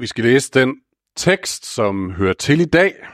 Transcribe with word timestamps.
Vi 0.00 0.06
skal 0.06 0.24
læse 0.24 0.50
den 0.50 0.80
tekst, 1.16 1.66
som 1.66 2.10
hører 2.10 2.32
til 2.32 2.60
i 2.60 2.64
dag, 2.64 3.06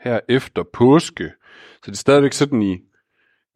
her 0.00 0.20
efter 0.28 0.62
påske. 0.72 1.32
Så 1.72 1.82
det 1.86 1.92
er 1.92 1.96
stadigvæk 1.96 2.32
sådan 2.32 2.62
i 2.62 2.78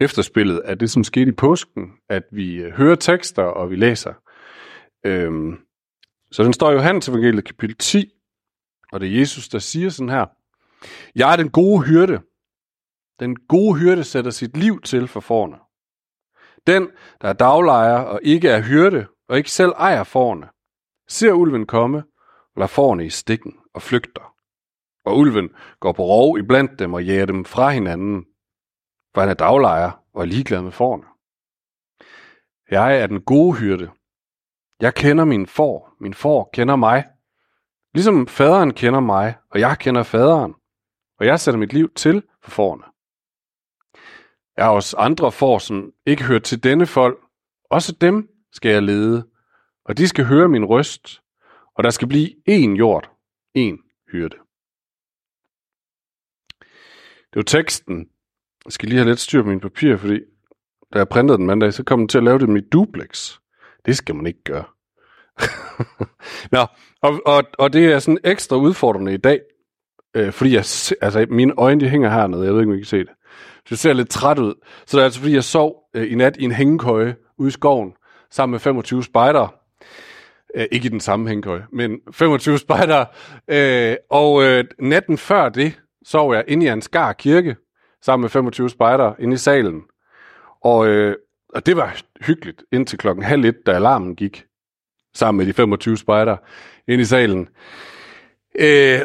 efterspillet 0.00 0.58
af 0.58 0.78
det, 0.78 0.90
som 0.90 1.04
skete 1.04 1.28
i 1.28 1.34
påsken, 1.34 1.92
at 2.08 2.22
vi 2.32 2.54
øh, 2.54 2.72
hører 2.72 2.94
tekster, 2.94 3.42
og 3.42 3.70
vi 3.70 3.76
læser. 3.76 4.14
Øhm, 5.06 5.58
så 6.32 6.44
den 6.44 6.52
står 6.52 6.70
i 6.70 6.74
Johannes 6.74 7.08
evangeliet 7.08 7.44
kapitel 7.44 7.76
10, 7.76 8.12
og 8.92 9.00
det 9.00 9.08
er 9.08 9.18
Jesus, 9.18 9.48
der 9.48 9.58
siger 9.58 9.88
sådan 9.88 10.08
her. 10.08 10.26
Jeg 11.14 11.32
er 11.32 11.36
den 11.36 11.50
gode 11.50 11.82
hyrde. 11.82 12.20
Den 13.20 13.36
gode 13.36 13.78
hyrde 13.78 14.04
sætter 14.04 14.30
sit 14.30 14.56
liv 14.56 14.80
til 14.80 15.08
for 15.08 15.20
forne. 15.20 15.56
Den, 16.66 16.88
der 17.20 17.28
er 17.28 17.32
daglejer 17.32 17.98
og 17.98 18.20
ikke 18.22 18.48
er 18.48 18.62
hyrde, 18.62 19.06
og 19.28 19.38
ikke 19.38 19.50
selv 19.50 19.72
ejer 19.76 20.04
forne, 20.04 20.48
ser 21.08 21.32
ulven 21.32 21.66
komme, 21.66 22.02
lader 22.60 22.68
forne 22.68 23.06
i 23.06 23.10
stikken 23.10 23.56
og 23.74 23.82
flygter. 23.82 24.34
Og 25.04 25.18
ulven 25.18 25.48
går 25.80 25.92
på 25.92 26.02
rov 26.02 26.38
iblandt 26.38 26.78
dem 26.78 26.94
og 26.94 27.04
jager 27.04 27.26
dem 27.26 27.44
fra 27.44 27.70
hinanden, 27.70 28.26
for 29.14 29.20
han 29.20 29.30
er 29.30 29.34
daglejer 29.34 29.90
og 30.14 30.22
er 30.22 30.26
ligeglad 30.26 30.62
med 30.62 30.72
forne. 30.72 31.04
Jeg 32.70 33.00
er 33.00 33.06
den 33.06 33.20
gode 33.20 33.56
hyrde. 33.56 33.90
Jeg 34.80 34.94
kender 34.94 35.24
min 35.24 35.46
får. 35.46 35.96
Min 36.00 36.14
får 36.14 36.50
kender 36.52 36.76
mig. 36.76 37.04
Ligesom 37.94 38.26
faderen 38.26 38.74
kender 38.74 39.00
mig, 39.00 39.34
og 39.50 39.60
jeg 39.60 39.78
kender 39.78 40.02
faderen. 40.02 40.54
Og 41.18 41.26
jeg 41.26 41.40
sætter 41.40 41.58
mit 41.58 41.72
liv 41.72 41.94
til 41.94 42.22
for 42.42 42.50
forne. 42.50 42.82
Jeg 44.56 44.64
har 44.64 44.72
også 44.72 44.96
andre 44.96 45.32
får, 45.32 45.58
som 45.58 45.92
ikke 46.06 46.24
hører 46.24 46.40
til 46.40 46.64
denne 46.64 46.86
folk. 46.86 47.18
Også 47.70 47.92
dem 48.00 48.28
skal 48.52 48.70
jeg 48.70 48.82
lede, 48.82 49.26
og 49.84 49.98
de 49.98 50.08
skal 50.08 50.24
høre 50.24 50.48
min 50.48 50.64
røst, 50.64 51.22
og 51.80 51.84
der 51.84 51.90
skal 51.90 52.08
blive 52.08 52.28
én 52.50 52.76
jord, 52.78 53.10
én 53.58 54.04
hyrde. 54.12 54.36
Det 57.30 57.36
var 57.36 57.42
teksten. 57.42 58.08
Jeg 58.64 58.72
skal 58.72 58.88
lige 58.88 58.98
have 58.98 59.08
lidt 59.08 59.20
styr 59.20 59.42
på 59.42 59.48
mine 59.48 59.60
papirer, 59.60 59.96
fordi 59.96 60.20
da 60.92 60.98
jeg 60.98 61.08
printede 61.08 61.38
den 61.38 61.46
mandag, 61.46 61.72
så 61.72 61.84
kom 61.84 61.98
den 61.98 62.08
til 62.08 62.18
at 62.18 62.24
lave 62.24 62.38
det 62.38 62.48
med 62.48 62.62
duplex. 62.62 63.38
Det 63.86 63.96
skal 63.96 64.14
man 64.14 64.26
ikke 64.26 64.44
gøre. 64.44 64.64
Nå, 66.52 66.66
og, 67.02 67.20
og, 67.26 67.44
og 67.58 67.72
det 67.72 67.92
er 67.92 67.98
sådan 67.98 68.18
ekstra 68.24 68.56
udfordrende 68.56 69.14
i 69.14 69.16
dag, 69.16 69.40
øh, 70.16 70.32
fordi 70.32 70.50
jeg, 70.50 70.64
altså, 71.00 71.26
mine 71.30 71.54
øjne 71.58 71.80
de 71.80 71.88
hænger 71.88 72.10
hernede, 72.10 72.44
jeg 72.44 72.52
ved 72.52 72.60
ikke, 72.60 72.72
om 72.72 72.76
I 72.76 72.80
kan 72.80 72.86
se 72.86 72.98
det. 72.98 73.10
Så 73.56 73.66
jeg 73.70 73.78
ser 73.78 73.92
lidt 73.92 74.10
træt 74.10 74.38
ud. 74.38 74.54
Så 74.86 74.96
det 74.96 75.00
er 75.00 75.04
altså, 75.04 75.20
fordi 75.20 75.34
jeg 75.34 75.44
sov 75.44 75.82
øh, 75.94 76.12
i 76.12 76.14
nat 76.14 76.36
i 76.36 76.44
en 76.44 76.52
hængekøje 76.52 77.16
ude 77.38 77.48
i 77.48 77.50
skoven, 77.50 77.92
sammen 78.30 78.52
med 78.52 78.60
25 78.60 79.04
spejdere. 79.04 79.48
Øh, 80.54 80.66
ikke 80.72 80.86
i 80.86 80.88
den 80.88 81.00
sammenhæng, 81.00 81.44
hængekøje, 81.44 81.66
men 81.72 82.00
25 82.12 82.58
spejdere. 82.58 83.06
Øh, 83.48 83.96
og 84.10 84.42
øh, 84.44 84.64
natten 84.78 85.18
før 85.18 85.48
det, 85.48 85.80
sov 86.04 86.34
jeg 86.34 86.44
inde 86.48 86.66
i 86.66 86.68
Ansgar 86.68 87.12
Kirke, 87.12 87.56
sammen 88.02 88.22
med 88.22 88.30
25 88.30 88.70
spejdere, 88.70 89.14
inde 89.18 89.34
i 89.34 89.36
salen. 89.36 89.82
Og, 90.64 90.86
øh, 90.88 91.16
og 91.54 91.66
det 91.66 91.76
var 91.76 92.00
hyggeligt, 92.20 92.62
indtil 92.72 92.98
klokken 92.98 93.24
halv 93.24 93.44
et, 93.44 93.66
da 93.66 93.72
alarmen 93.72 94.16
gik, 94.16 94.44
sammen 95.14 95.38
med 95.38 95.46
de 95.46 95.52
25 95.52 95.96
spejdere, 95.96 96.38
inde 96.88 97.02
i 97.02 97.04
salen. 97.04 97.48
Øh, 98.58 99.00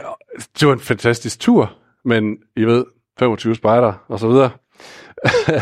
det 0.59 0.67
var 0.67 0.73
en 0.73 0.79
fantastisk 0.79 1.39
tur, 1.39 1.77
men 2.05 2.38
I 2.55 2.63
ved, 2.63 2.85
25 3.19 3.55
spejder 3.55 3.93
og 4.07 4.19
så 4.19 4.27
videre. 4.27 4.51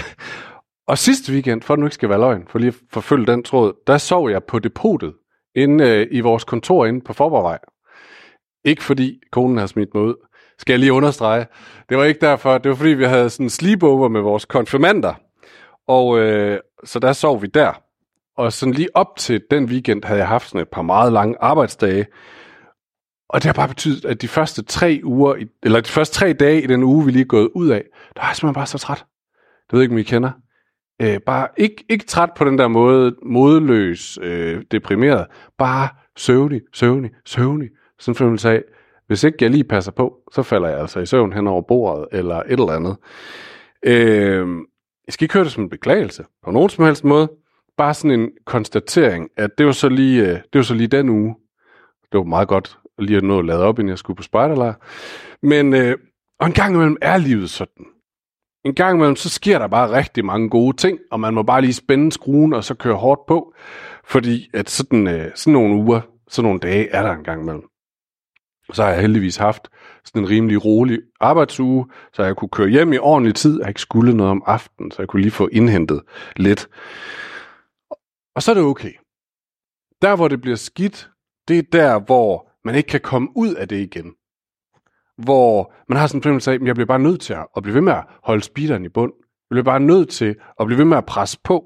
og 0.87 0.97
sidste 0.97 1.33
weekend, 1.33 1.61
for 1.61 1.73
at 1.73 1.79
nu 1.79 1.85
ikke 1.85 1.95
skal 1.95 2.09
være 2.09 2.19
løgn, 2.19 2.47
for 2.47 2.59
lige 2.59 2.67
at 2.67 2.75
forfølge 2.91 3.25
den 3.25 3.43
tråd, 3.43 3.73
der 3.87 3.97
sov 3.97 4.29
jeg 4.29 4.43
på 4.43 4.59
depotet 4.59 5.13
inde 5.55 5.89
øh, 5.89 6.07
i 6.11 6.19
vores 6.19 6.43
kontor 6.43 6.85
inde 6.85 7.01
på 7.01 7.13
Forborgvej. 7.13 7.59
Ikke 8.65 8.83
fordi 8.83 9.19
konen 9.31 9.57
har 9.57 9.65
smidt 9.65 9.93
mig 9.93 10.03
ud, 10.03 10.15
skal 10.59 10.73
jeg 10.73 10.79
lige 10.79 10.93
understrege. 10.93 11.45
Det 11.89 11.97
var 11.97 12.03
ikke 12.03 12.21
derfor, 12.21 12.57
det 12.57 12.69
var 12.69 12.75
fordi 12.75 12.93
vi 12.93 13.05
havde 13.05 13.29
sådan 13.29 13.45
en 13.45 13.49
sleepover 13.49 14.07
med 14.07 14.21
vores 14.21 14.45
konfirmander. 14.45 15.13
Og 15.87 16.19
øh, 16.19 16.59
så 16.83 16.99
der 16.99 17.13
sov 17.13 17.41
vi 17.41 17.47
der. 17.47 17.81
Og 18.37 18.53
sådan 18.53 18.73
lige 18.73 18.89
op 18.93 19.15
til 19.17 19.41
den 19.51 19.65
weekend 19.65 20.03
havde 20.03 20.19
jeg 20.19 20.27
haft 20.27 20.47
sådan 20.47 20.61
et 20.61 20.69
par 20.69 20.81
meget 20.81 21.13
lange 21.13 21.35
arbejdsdage, 21.41 22.05
og 23.29 23.39
det 23.39 23.45
har 23.45 23.53
bare 23.53 23.67
betydet, 23.67 24.05
at 24.05 24.21
de 24.21 24.27
første 24.27 24.63
tre 24.63 25.01
uger, 25.03 25.35
eller 25.63 25.81
de 25.81 25.89
første 25.89 26.15
tre 26.15 26.33
dage 26.33 26.61
i 26.61 26.67
den 26.67 26.83
uge, 26.83 27.05
vi 27.05 27.11
lige 27.11 27.21
er 27.21 27.25
gået 27.25 27.49
ud 27.55 27.69
af, 27.69 27.83
der 28.15 28.21
er 28.21 28.25
jeg 28.25 28.35
simpelthen 28.35 28.53
bare 28.53 28.67
så 28.67 28.77
træt. 28.77 29.05
Det 29.65 29.73
ved 29.73 29.81
ikke, 29.81 29.93
om 29.93 29.97
I 29.97 30.03
kender. 30.03 30.31
Øh, 31.01 31.19
bare 31.19 31.47
ikke, 31.57 31.85
ikke 31.89 32.05
træt 32.05 32.29
på 32.37 32.45
den 32.45 32.57
der 32.57 32.67
måde, 32.67 33.15
modløs, 33.25 34.19
øh, 34.21 34.61
deprimeret. 34.71 35.25
Bare 35.57 35.89
søvnig, 36.17 36.61
søvnig, 36.73 37.11
søvnig. 37.25 37.69
Sådan 37.99 38.11
en 38.11 38.15
fornemmelse 38.15 38.49
af, 38.49 38.63
hvis 39.07 39.23
ikke 39.23 39.37
jeg 39.41 39.51
lige 39.51 39.63
passer 39.63 39.91
på, 39.91 40.17
så 40.31 40.43
falder 40.43 40.69
jeg 40.69 40.79
altså 40.79 40.99
i 40.99 41.05
søvn 41.05 41.33
hen 41.33 41.47
over 41.47 41.61
bordet, 41.61 42.07
eller 42.11 42.35
et 42.35 42.51
eller 42.51 42.71
andet. 42.71 42.97
Øh, 43.85 44.47
jeg 45.07 45.13
skal 45.13 45.25
ikke 45.25 45.33
høre 45.33 45.43
det 45.43 45.51
som 45.51 45.63
en 45.63 45.69
beklagelse, 45.69 46.25
på 46.43 46.51
nogen 46.51 46.69
som 46.69 46.85
helst 46.85 47.03
måde. 47.03 47.31
Bare 47.77 47.93
sådan 47.93 48.19
en 48.19 48.29
konstatering, 48.45 49.29
at 49.37 49.57
det 49.57 49.65
var 49.65 49.71
så 49.71 49.89
lige, 49.89 50.21
øh, 50.21 50.27
det 50.33 50.53
var 50.53 50.61
så 50.61 50.73
lige 50.73 50.87
den 50.87 51.09
uge. 51.09 51.35
Det 52.11 52.17
var 52.17 52.23
meget 52.23 52.47
godt 52.47 52.77
lige 52.99 53.17
at 53.17 53.23
nå 53.23 53.39
at 53.39 53.45
lade 53.45 53.63
op, 53.63 53.79
inden 53.79 53.89
jeg 53.89 53.97
skulle 53.97 54.17
på 54.17 54.23
spejderlejr. 54.23 54.73
Men 55.41 55.73
øh, 55.73 55.97
og 56.39 56.47
en 56.47 56.53
gang 56.53 56.75
imellem 56.75 56.97
er 57.01 57.17
livet 57.17 57.49
sådan. 57.49 57.85
En 58.65 58.75
gang 58.75 58.95
imellem, 58.95 59.15
så 59.15 59.29
sker 59.29 59.59
der 59.59 59.67
bare 59.67 59.91
rigtig 59.91 60.25
mange 60.25 60.49
gode 60.49 60.77
ting, 60.77 60.99
og 61.11 61.19
man 61.19 61.33
må 61.33 61.43
bare 61.43 61.61
lige 61.61 61.73
spænde 61.73 62.11
skruen, 62.11 62.53
og 62.53 62.63
så 62.63 62.75
køre 62.75 62.95
hårdt 62.95 63.21
på. 63.27 63.53
Fordi 64.03 64.49
at 64.53 64.69
sådan, 64.69 65.07
øh, 65.07 65.31
sådan 65.35 65.53
nogle 65.53 65.75
uger, 65.75 66.01
sådan 66.27 66.47
nogle 66.47 66.59
dage, 66.59 66.89
er 66.89 67.03
der 67.03 67.11
en 67.11 67.23
gang 67.23 67.41
imellem. 67.41 67.69
Så 68.73 68.83
har 68.83 68.89
jeg 68.89 69.01
heldigvis 69.01 69.37
haft 69.37 69.67
sådan 70.05 70.21
en 70.21 70.29
rimelig 70.29 70.65
rolig 70.65 70.99
arbejdsuge, 71.19 71.85
så 72.13 72.23
jeg 72.23 72.35
kunne 72.35 72.49
køre 72.49 72.69
hjem 72.69 72.93
i 72.93 72.97
ordentlig 72.97 73.35
tid, 73.35 73.61
og 73.61 73.67
ikke 73.67 73.81
skulle 73.81 74.17
noget 74.17 74.31
om 74.31 74.43
aftenen, 74.45 74.91
så 74.91 75.01
jeg 75.01 75.07
kunne 75.07 75.21
lige 75.21 75.31
få 75.31 75.47
indhentet 75.47 76.01
lidt. 76.35 76.67
Og 78.35 78.43
så 78.43 78.51
er 78.51 78.55
det 78.55 78.63
okay. 78.63 78.93
Der, 80.01 80.15
hvor 80.15 80.27
det 80.27 80.41
bliver 80.41 80.55
skidt, 80.55 81.09
det 81.47 81.57
er 81.57 81.63
der, 81.71 81.99
hvor 81.99 82.51
man 82.65 82.75
ikke 82.75 82.89
kan 82.89 83.01
komme 83.01 83.29
ud 83.35 83.53
af 83.53 83.67
det 83.67 83.79
igen. 83.79 84.13
Hvor 85.23 85.73
man 85.87 85.97
har 85.97 86.07
sådan 86.07 86.17
en 86.17 86.21
fornemmelse 86.21 86.51
af, 86.51 86.55
at 86.55 86.61
jeg 86.61 86.75
bliver 86.75 86.87
bare 86.87 86.99
nødt 86.99 87.21
til 87.21 87.35
at 87.57 87.63
blive 87.63 87.75
ved 87.75 87.81
med 87.81 87.93
at 87.93 88.03
holde 88.23 88.43
speederen 88.43 88.85
i 88.85 88.89
bund. 88.89 89.13
Jeg 89.49 89.55
bliver 89.55 89.63
bare 89.63 89.79
nødt 89.79 90.09
til 90.09 90.35
at 90.59 90.65
blive 90.65 90.77
ved 90.77 90.85
med 90.85 90.97
at 90.97 91.05
presse 91.05 91.39
på. 91.43 91.65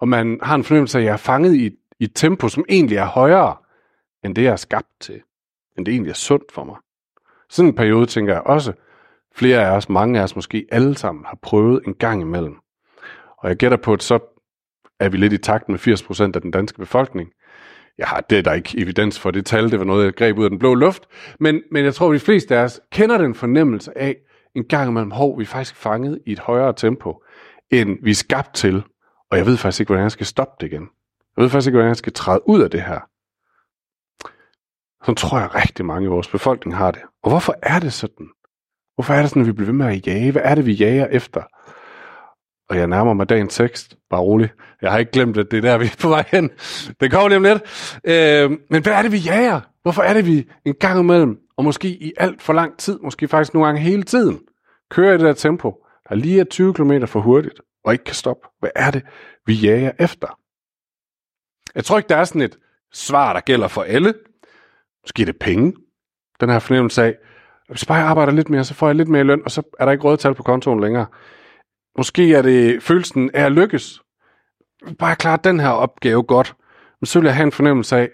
Og 0.00 0.08
man 0.08 0.38
har 0.42 0.54
en 0.54 0.64
fornemmelse 0.64 0.98
af, 0.98 1.02
at 1.02 1.06
jeg 1.06 1.12
er 1.12 1.16
fanget 1.16 1.54
i, 1.54 1.70
i 2.00 2.04
et 2.04 2.12
tempo, 2.14 2.48
som 2.48 2.64
egentlig 2.68 2.96
er 2.96 3.04
højere, 3.04 3.56
end 4.24 4.34
det, 4.34 4.42
jeg 4.42 4.52
er 4.52 4.56
skabt 4.56 4.88
til. 5.00 5.20
End 5.78 5.86
det 5.86 5.92
egentlig 5.92 6.10
er 6.10 6.14
sundt 6.14 6.52
for 6.52 6.64
mig. 6.64 6.76
Sådan 7.50 7.68
en 7.68 7.74
periode, 7.74 8.06
tænker 8.06 8.32
jeg 8.32 8.42
også, 8.42 8.72
flere 9.34 9.66
af 9.66 9.76
os, 9.76 9.88
mange 9.88 10.20
af 10.20 10.22
os 10.22 10.36
måske 10.36 10.66
alle 10.70 10.96
sammen, 10.96 11.24
har 11.24 11.38
prøvet 11.42 11.82
en 11.86 11.94
gang 11.94 12.20
imellem. 12.20 12.56
Og 13.38 13.48
jeg 13.48 13.56
gætter 13.56 13.76
på, 13.76 13.92
at 13.92 14.02
så 14.02 14.18
er 15.00 15.08
vi 15.08 15.16
lidt 15.16 15.32
i 15.32 15.38
takt 15.38 15.68
med 15.68 15.78
80% 15.78 16.22
af 16.34 16.42
den 16.42 16.50
danske 16.50 16.78
befolkning, 16.78 17.30
Ja, 17.98 18.06
det 18.30 18.38
er 18.38 18.42
der 18.42 18.52
ikke 18.52 18.78
evidens 18.78 19.18
for 19.18 19.30
det 19.30 19.46
tal, 19.46 19.70
det 19.70 19.78
var 19.78 19.84
noget, 19.84 20.04
jeg 20.04 20.14
greb 20.14 20.38
ud 20.38 20.44
af 20.44 20.50
den 20.50 20.58
blå 20.58 20.74
luft. 20.74 21.02
Men, 21.40 21.62
men 21.72 21.84
jeg 21.84 21.94
tror, 21.94 22.08
at 22.08 22.14
de 22.14 22.20
fleste 22.20 22.56
af 22.56 22.62
os 22.62 22.80
kender 22.92 23.18
den 23.18 23.34
fornemmelse 23.34 23.98
af, 23.98 24.16
en 24.54 24.64
gang 24.64 24.90
imellem, 24.90 25.10
hov, 25.10 25.38
vi 25.38 25.42
er 25.42 25.46
faktisk 25.46 25.76
fanget 25.76 26.18
i 26.26 26.32
et 26.32 26.38
højere 26.38 26.72
tempo, 26.72 27.22
end 27.70 27.98
vi 28.02 28.10
er 28.10 28.14
skabt 28.14 28.54
til. 28.54 28.82
Og 29.30 29.38
jeg 29.38 29.46
ved 29.46 29.56
faktisk 29.56 29.80
ikke, 29.80 29.88
hvordan 29.88 30.02
jeg 30.02 30.12
skal 30.12 30.26
stoppe 30.26 30.54
det 30.60 30.72
igen. 30.72 30.88
Jeg 31.36 31.42
ved 31.42 31.50
faktisk 31.50 31.68
ikke, 31.68 31.76
hvordan 31.76 31.88
jeg 31.88 31.96
skal 31.96 32.12
træde 32.12 32.48
ud 32.48 32.60
af 32.62 32.70
det 32.70 32.82
her. 32.82 33.00
Så 35.04 35.14
tror 35.14 35.38
jeg 35.38 35.54
rigtig 35.54 35.84
mange 35.84 36.04
i 36.04 36.08
vores 36.08 36.28
befolkning 36.28 36.76
har 36.76 36.90
det. 36.90 37.02
Og 37.22 37.30
hvorfor 37.30 37.54
er 37.62 37.78
det 37.78 37.92
sådan? 37.92 38.28
Hvorfor 38.94 39.14
er 39.14 39.20
det 39.20 39.28
sådan, 39.28 39.42
at 39.42 39.46
vi 39.46 39.52
bliver 39.52 39.66
ved 39.66 39.74
med 39.74 39.86
at 39.86 40.06
jage? 40.06 40.32
Hvad 40.32 40.42
er 40.44 40.54
det, 40.54 40.66
vi 40.66 40.72
jager 40.72 41.06
efter? 41.06 41.42
Og 42.68 42.76
jeg 42.76 42.86
nærmer 42.86 43.12
mig 43.12 43.28
dagens 43.28 43.54
tekst. 43.54 43.96
Bare 44.10 44.20
rolig. 44.20 44.50
Jeg 44.82 44.90
har 44.90 44.98
ikke 44.98 45.12
glemt, 45.12 45.38
at 45.38 45.50
det 45.50 45.56
er 45.56 45.60
der, 45.60 45.78
vi 45.78 45.84
er 45.84 45.96
på 46.00 46.08
vej 46.08 46.24
hen. 46.28 46.50
Det 47.00 47.10
kommer 47.10 47.28
lige 47.28 47.36
om 47.36 47.42
lidt. 47.42 47.62
Øh, 48.04 48.50
men 48.70 48.82
hvad 48.82 48.92
er 48.92 49.02
det, 49.02 49.12
vi 49.12 49.18
jager? 49.18 49.60
Hvorfor 49.82 50.02
er 50.02 50.14
det, 50.14 50.26
vi 50.26 50.48
en 50.64 50.74
gang 50.74 51.00
imellem, 51.00 51.38
og 51.56 51.64
måske 51.64 51.88
i 51.88 52.12
alt 52.16 52.42
for 52.42 52.52
lang 52.52 52.78
tid, 52.78 52.98
måske 53.02 53.28
faktisk 53.28 53.54
nogle 53.54 53.66
gange 53.66 53.80
hele 53.80 54.02
tiden, 54.02 54.40
kører 54.90 55.10
i 55.14 55.18
det 55.18 55.26
der 55.26 55.32
tempo, 55.32 55.74
der 56.08 56.14
lige 56.14 56.40
er 56.40 56.44
20 56.44 56.74
km 56.74 57.04
for 57.06 57.20
hurtigt, 57.20 57.60
og 57.84 57.92
ikke 57.92 58.04
kan 58.04 58.14
stoppe? 58.14 58.48
Hvad 58.60 58.70
er 58.76 58.90
det, 58.90 59.02
vi 59.46 59.54
jager 59.54 59.92
efter? 59.98 60.38
Jeg 61.74 61.84
tror 61.84 61.98
ikke, 61.98 62.08
der 62.08 62.16
er 62.16 62.24
sådan 62.24 62.42
et 62.42 62.58
svar, 62.92 63.32
der 63.32 63.40
gælder 63.40 63.68
for 63.68 63.82
alle. 63.82 64.14
Måske 65.04 65.22
er 65.22 65.26
det 65.26 65.38
penge. 65.38 65.74
Den 66.40 66.48
her 66.48 66.58
fornemmelse 66.58 67.02
af, 67.02 67.16
hvis 67.68 67.84
bare 67.84 67.98
jeg 67.98 68.06
arbejder 68.06 68.32
lidt 68.32 68.50
mere, 68.50 68.64
så 68.64 68.74
får 68.74 68.86
jeg 68.86 68.96
lidt 68.96 69.08
mere 69.08 69.24
løn, 69.24 69.42
og 69.44 69.50
så 69.50 69.62
er 69.78 69.84
der 69.84 69.92
ikke 69.92 70.04
råd 70.04 70.16
tal 70.16 70.34
på 70.34 70.42
kontoen 70.42 70.80
længere. 70.80 71.06
Måske 71.96 72.34
er 72.34 72.42
det 72.42 72.82
følelsen 72.82 73.30
af 73.34 73.44
at 73.44 73.52
lykkes. 73.52 74.02
Bare 74.98 75.16
klare 75.16 75.38
den 75.44 75.60
her 75.60 75.70
opgave 75.70 76.22
godt. 76.22 76.56
Men 77.00 77.06
så 77.06 77.20
vil 77.20 77.26
jeg 77.26 77.36
have 77.36 77.46
en 77.46 77.52
fornemmelse 77.52 77.96
af, 77.96 78.08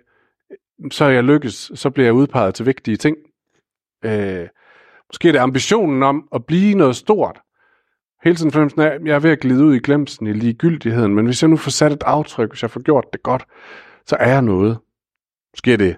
så 0.91 1.05
er 1.05 1.09
jeg 1.09 1.25
lykkes, 1.25 1.73
så 1.75 1.91
bliver 1.91 2.06
jeg 2.06 2.15
udpeget 2.15 2.55
til 2.55 2.67
vigtige 2.67 2.97
ting. 2.97 3.17
Øh, 4.05 4.49
måske 5.12 5.29
er 5.29 5.32
det 5.32 5.38
ambitionen 5.38 6.03
om 6.03 6.29
at 6.35 6.47
blive 6.47 6.75
noget 6.75 6.97
stort. 6.97 7.41
Hele 8.25 8.37
tiden 8.37 8.53
fornemmelsen 8.53 8.81
af, 8.81 8.87
at 8.87 9.00
jeg 9.05 9.15
er 9.15 9.19
ved 9.19 9.31
at 9.31 9.41
glide 9.41 9.65
ud 9.65 9.75
i 9.75 9.79
glemsen 9.79 10.27
i 10.27 10.32
ligegyldigheden, 10.32 11.15
men 11.15 11.27
hvis 11.27 11.43
jeg 11.43 11.50
nu 11.50 11.56
får 11.56 11.70
sat 11.70 11.93
et 11.93 12.03
aftryk, 12.03 12.50
hvis 12.50 12.62
jeg 12.62 12.70
får 12.70 12.82
gjort 12.82 13.05
det 13.12 13.23
godt, 13.23 13.44
så 14.06 14.17
er 14.20 14.29
jeg 14.29 14.43
noget. 14.43 14.79
Måske 15.55 15.73
er 15.73 15.77
det 15.77 15.97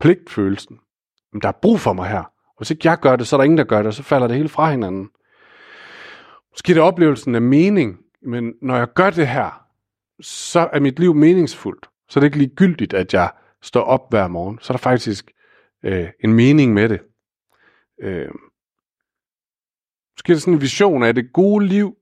pligtfølelsen. 0.00 0.78
Men 1.32 1.42
der 1.42 1.48
er 1.48 1.58
brug 1.62 1.80
for 1.80 1.92
mig 1.92 2.08
her. 2.08 2.30
Hvis 2.58 2.70
ikke 2.70 2.88
jeg 2.88 2.98
gør 2.98 3.16
det, 3.16 3.26
så 3.26 3.36
er 3.36 3.38
der 3.38 3.44
ingen, 3.44 3.58
der 3.58 3.64
gør 3.64 3.78
det, 3.78 3.86
og 3.86 3.94
så 3.94 4.02
falder 4.02 4.26
det 4.26 4.36
hele 4.36 4.48
fra 4.48 4.70
hinanden. 4.70 5.08
Måske 6.56 6.74
det 6.74 6.80
er 6.80 6.84
oplevelsen 6.84 7.34
af 7.34 7.42
mening, 7.42 7.98
men 8.22 8.54
når 8.62 8.76
jeg 8.76 8.92
gør 8.94 9.10
det 9.10 9.28
her, 9.28 9.66
så 10.20 10.68
er 10.72 10.80
mit 10.80 10.98
liv 10.98 11.14
meningsfuldt. 11.14 11.88
Så 12.08 12.18
er 12.18 12.20
det 12.20 12.26
ikke 12.26 12.38
ligegyldigt, 12.38 12.94
at 12.94 13.14
jeg 13.14 13.30
står 13.62 13.80
op 13.82 14.10
hver 14.10 14.28
morgen. 14.28 14.58
Så 14.62 14.72
er 14.72 14.76
der 14.76 14.82
faktisk 14.82 15.30
øh, 15.84 16.08
en 16.20 16.32
mening 16.32 16.72
med 16.72 16.88
det. 16.88 17.00
Øh, 18.00 18.28
måske 20.16 20.32
er 20.32 20.34
det 20.34 20.42
sådan 20.42 20.54
en 20.54 20.60
vision 20.60 21.02
af 21.02 21.14
det 21.14 21.32
gode 21.32 21.66
liv, 21.66 21.96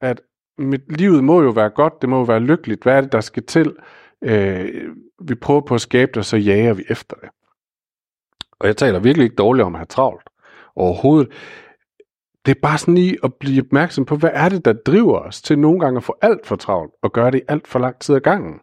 at 0.00 0.20
mit 0.58 0.98
livet 0.98 1.24
må 1.24 1.42
jo 1.42 1.50
være 1.50 1.70
godt, 1.70 2.00
det 2.00 2.08
må 2.08 2.18
jo 2.18 2.22
være 2.22 2.40
lykkeligt. 2.40 2.82
Hvad 2.82 2.96
er 2.96 3.00
det, 3.00 3.12
der 3.12 3.20
skal 3.20 3.46
til? 3.46 3.76
Øh, 4.22 4.94
vi 5.22 5.34
prøver 5.34 5.60
på 5.60 5.74
at 5.74 5.80
skabe 5.80 6.08
det, 6.08 6.16
og 6.16 6.24
så 6.24 6.36
jager 6.36 6.74
vi 6.74 6.84
efter 6.88 7.16
det. 7.16 7.28
Og 8.58 8.66
jeg 8.66 8.76
taler 8.76 8.98
virkelig 8.98 9.24
ikke 9.24 9.36
dårligt 9.36 9.66
om 9.66 9.74
at 9.74 9.78
have 9.78 9.86
travlt 9.86 10.28
overhovedet. 10.76 11.32
Det 12.46 12.56
er 12.56 12.60
bare 12.62 12.78
sådan 12.78 12.94
lige 12.94 13.18
at 13.24 13.34
blive 13.34 13.62
opmærksom 13.66 14.04
på, 14.04 14.16
hvad 14.16 14.30
er 14.32 14.48
det, 14.48 14.64
der 14.64 14.72
driver 14.72 15.18
os 15.18 15.42
til 15.42 15.58
nogle 15.58 15.80
gange 15.80 15.96
at 15.96 16.04
få 16.04 16.18
alt 16.22 16.46
for 16.46 16.56
travlt, 16.56 16.92
og 17.02 17.12
gøre 17.12 17.30
det 17.30 17.42
alt 17.48 17.66
for 17.68 17.78
lang 17.78 18.00
tid 18.00 18.14
ad 18.14 18.20
gangen, 18.20 18.60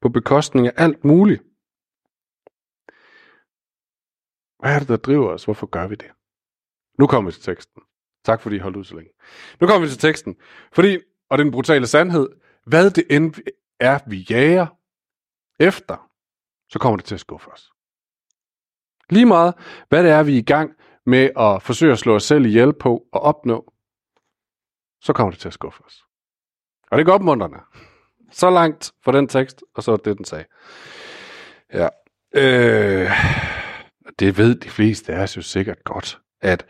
på 0.00 0.08
bekostning 0.08 0.66
af 0.66 0.72
alt 0.76 1.04
muligt. 1.04 1.42
Hvad 4.58 4.74
er 4.74 4.78
det, 4.78 4.88
der 4.88 4.96
driver 4.96 5.28
os? 5.28 5.44
Hvorfor 5.44 5.66
gør 5.66 5.86
vi 5.86 5.94
det? 5.94 6.10
Nu 6.98 7.06
kommer 7.06 7.30
vi 7.30 7.32
til 7.34 7.42
teksten. 7.42 7.82
Tak 8.24 8.40
fordi 8.40 8.56
I 8.56 8.58
holdt 8.58 8.76
ud 8.76 8.84
så 8.84 8.94
længe. 8.94 9.10
Nu 9.60 9.66
kommer 9.66 9.86
vi 9.86 9.92
til 9.92 9.98
teksten. 9.98 10.36
Fordi, 10.72 10.98
og 11.30 11.38
den 11.38 11.50
brutale 11.50 11.86
sandhed, 11.86 12.28
hvad 12.66 12.90
det 12.90 13.04
end 13.10 13.34
er, 13.80 13.98
vi 14.06 14.26
jager 14.30 14.66
efter, 15.60 16.10
så 16.68 16.78
kommer 16.78 16.96
det 16.96 17.04
til 17.04 17.14
at 17.14 17.20
skuffe 17.20 17.50
os. 17.50 17.70
Lige 19.10 19.26
meget, 19.26 19.54
hvad 19.88 20.02
det 20.02 20.10
er, 20.10 20.22
vi 20.22 20.34
er 20.34 20.38
i 20.38 20.42
gang 20.42 20.70
med 21.06 21.30
at 21.36 21.62
forsøge 21.62 21.92
at 21.92 21.98
slå 21.98 22.14
os 22.14 22.24
selv 22.24 22.46
ihjel 22.46 22.72
på 22.72 23.02
og 23.12 23.20
opnå, 23.20 23.72
så 25.00 25.12
kommer 25.12 25.30
det 25.30 25.40
til 25.40 25.48
at 25.48 25.54
skuffe 25.54 25.82
os. 25.86 26.02
Og 26.90 26.98
det 26.98 27.06
går 27.06 27.12
opmuntrende. 27.12 27.58
Så 28.32 28.50
langt 28.50 28.92
for 29.04 29.12
den 29.12 29.28
tekst, 29.28 29.62
og 29.74 29.82
så 29.82 29.96
det, 29.96 30.16
den 30.16 30.24
sagde. 30.24 30.44
Ja. 31.74 31.88
Øh, 32.34 33.10
det 34.18 34.38
ved 34.38 34.54
de 34.54 34.68
fleste 34.68 35.12
af 35.12 35.22
os 35.22 35.36
jo 35.36 35.42
sikkert 35.42 35.84
godt, 35.84 36.18
at 36.40 36.66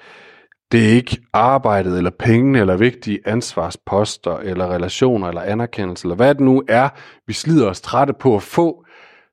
det 0.73 0.85
er 0.85 0.93
ikke 0.93 1.19
arbejdet, 1.33 1.99
eller 1.99 2.11
pengene, 2.11 2.59
eller 2.59 2.77
vigtige 2.77 3.21
ansvarsposter, 3.25 4.37
eller 4.39 4.67
relationer, 4.67 5.29
eller 5.29 5.43
anerkendelse, 5.43 6.05
eller 6.05 6.17
hvad 6.17 6.35
det 6.35 6.41
nu 6.41 6.63
er, 6.69 6.89
vi 7.27 7.33
slider 7.33 7.69
os 7.69 7.81
trætte 7.81 8.13
på 8.13 8.37
at 8.37 8.43
få, 8.43 8.85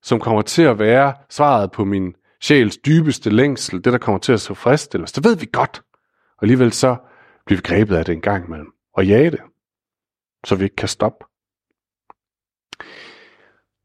som 0.02 0.20
kommer 0.20 0.42
til 0.42 0.62
at 0.62 0.80
være 0.80 1.14
svaret 1.30 1.72
på 1.72 1.86
min 1.86 2.16
sjæls 2.44 2.78
dybeste 2.78 3.30
længsel, 3.30 3.84
det 3.84 3.94
der 3.94 4.00
kommer 4.00 4.20
til 4.20 4.34
at 4.34 4.42
så 4.42 4.54
os. 5.04 5.12
Det 5.12 5.24
ved 5.24 5.38
vi 5.38 5.50
godt. 5.52 5.84
Og 6.38 6.44
alligevel 6.44 6.72
så 6.72 6.96
bliver 7.46 7.58
vi 7.58 7.62
grebet 7.62 7.96
af 7.96 8.06
det 8.06 8.14
en 8.14 8.22
gang 8.22 8.46
imellem. 8.46 8.72
Og 8.94 9.08
jage 9.08 9.32
det, 9.32 9.42
så 10.46 10.56
vi 10.56 10.64
ikke 10.64 10.76
kan 10.76 10.88
stoppe. 10.88 11.26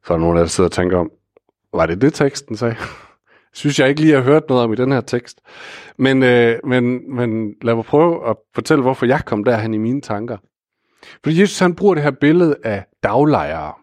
Så 0.04 0.12
er 0.12 0.16
der 0.16 0.24
nogen, 0.24 0.36
der 0.36 0.46
sidder 0.46 0.68
og 0.68 0.72
tænker 0.72 0.98
om, 0.98 1.10
var 1.72 1.86
det 1.86 2.00
det 2.00 2.14
teksten 2.14 2.56
sagde? 2.56 2.76
synes 3.52 3.78
jeg 3.78 3.88
ikke 3.88 4.00
lige 4.00 4.14
har 4.14 4.22
hørt 4.22 4.48
noget 4.48 4.64
om 4.64 4.72
i 4.72 4.76
den 4.76 4.92
her 4.92 5.00
tekst. 5.00 5.40
Men, 5.96 6.22
øh, 6.22 6.58
men, 6.64 7.14
men 7.14 7.54
lad 7.62 7.74
mig 7.74 7.84
prøve 7.84 8.30
at 8.30 8.36
fortælle, 8.54 8.82
hvorfor 8.82 9.06
jeg 9.06 9.24
kom 9.24 9.44
derhen 9.44 9.74
i 9.74 9.78
mine 9.78 10.00
tanker. 10.00 10.36
Fordi 11.24 11.40
Jesus 11.40 11.58
han 11.58 11.74
bruger 11.74 11.94
det 11.94 12.02
her 12.02 12.10
billede 12.10 12.56
af 12.64 12.84
daglejere. 13.02 13.74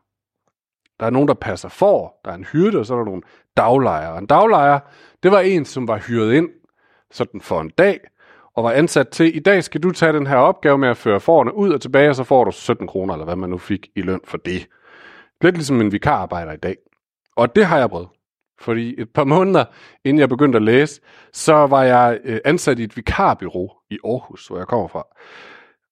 Der 1.00 1.06
er 1.06 1.10
nogen, 1.10 1.28
der 1.28 1.33
passer 1.33 1.69
for, 1.69 2.16
der 2.25 2.31
er 2.31 2.36
en 2.36 2.44
hyrde, 2.44 2.80
og 2.80 2.86
så 2.86 2.94
er 2.94 2.98
der 2.98 3.06
nogle 3.06 3.21
daglejer. 3.57 4.18
En 4.18 4.25
daglejer, 4.25 4.80
det 5.24 5.31
var 5.31 5.40
en, 5.40 5.66
som 5.66 5.88
var 5.88 5.98
hyret 5.98 6.34
ind 6.34 6.50
sådan 7.12 7.42
for 7.42 7.62
en 7.62 7.69
dag, 7.69 8.00
og 8.56 8.63
var 8.63 8.72
ansat 8.72 9.10
til, 9.10 9.36
i 9.36 9.40
dag 9.40 9.63
skal 9.63 9.84
du 9.84 9.92
tage 9.92 10.13
den 10.13 10.28
her 10.28 10.38
opgave 10.38 10.78
med 10.78 10.90
at 10.90 10.98
føre 10.98 11.19
forerne 11.19 11.56
ud 11.56 11.72
og 11.72 11.81
tilbage, 11.81 12.10
og 12.10 12.16
så 12.16 12.24
får 12.24 12.44
du 12.44 12.52
17 12.52 12.88
kroner, 12.88 13.13
eller 13.13 13.25
hvad 13.25 13.36
man 13.36 13.50
nu 13.50 13.57
fik 13.57 13.88
i 13.96 14.02
løn 14.02 14.22
for 14.24 14.38
det. 14.38 14.68
Lidt 15.42 15.56
ligesom 15.56 15.81
en 15.81 15.92
vikararbejder 15.92 16.52
i 16.52 16.57
dag. 16.57 16.75
Og 17.36 17.56
det 17.56 17.66
har 17.66 17.78
jeg 17.78 17.90
prøvet. 17.90 18.07
Fordi 18.60 19.02
et 19.02 19.10
par 19.10 19.24
måneder 19.24 19.66
inden 20.06 20.19
jeg 20.19 20.30
begyndte 20.30 20.56
at 20.56 20.63
læse, 20.63 21.02
så 21.34 21.54
var 21.54 21.84
jeg 21.84 22.19
øh, 22.24 22.40
ansat 22.46 22.80
i 22.80 22.84
et 22.84 22.98
vikarbyrå 22.98 23.74
i 23.90 23.98
Aarhus, 24.06 24.48
hvor 24.48 24.57
jeg 24.57 24.68
kommer 24.68 24.88
fra. 24.88 25.04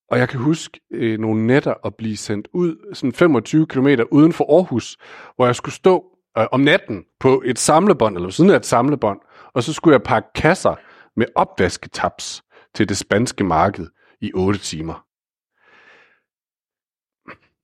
Og 0.10 0.20
jeg 0.20 0.30
kan 0.30 0.40
huske 0.40 0.80
øh, 0.92 1.20
nogle 1.20 1.48
nætter 1.48 1.74
at 1.86 1.96
blive 1.96 2.18
sendt 2.18 2.48
ud, 2.54 2.94
sådan 2.94 3.14
25 3.14 3.68
km 3.68 3.88
uden 4.12 4.34
for 4.34 4.56
Aarhus, 4.56 4.98
hvor 5.36 5.46
jeg 5.46 5.56
skulle 5.56 5.76
stå 5.76 6.13
øh, 6.38 6.46
om 6.52 6.60
natten 6.60 7.04
på 7.20 7.44
et 7.46 7.60
samlebånd, 7.60 8.16
eller 8.16 8.30
siden 8.30 8.52
af 8.52 8.56
et 8.56 8.66
samlebånd, 8.66 9.20
og 9.54 9.64
så 9.64 9.74
skulle 9.74 9.94
jeg 9.94 10.04
pakke 10.04 10.30
kasser 10.36 10.76
med 11.16 11.26
opvasketaps 11.36 12.44
til 12.76 12.90
det 12.90 12.98
spanske 12.98 13.44
marked 13.44 13.88
i 14.22 14.32
8 14.34 14.60
timer. 14.60 15.06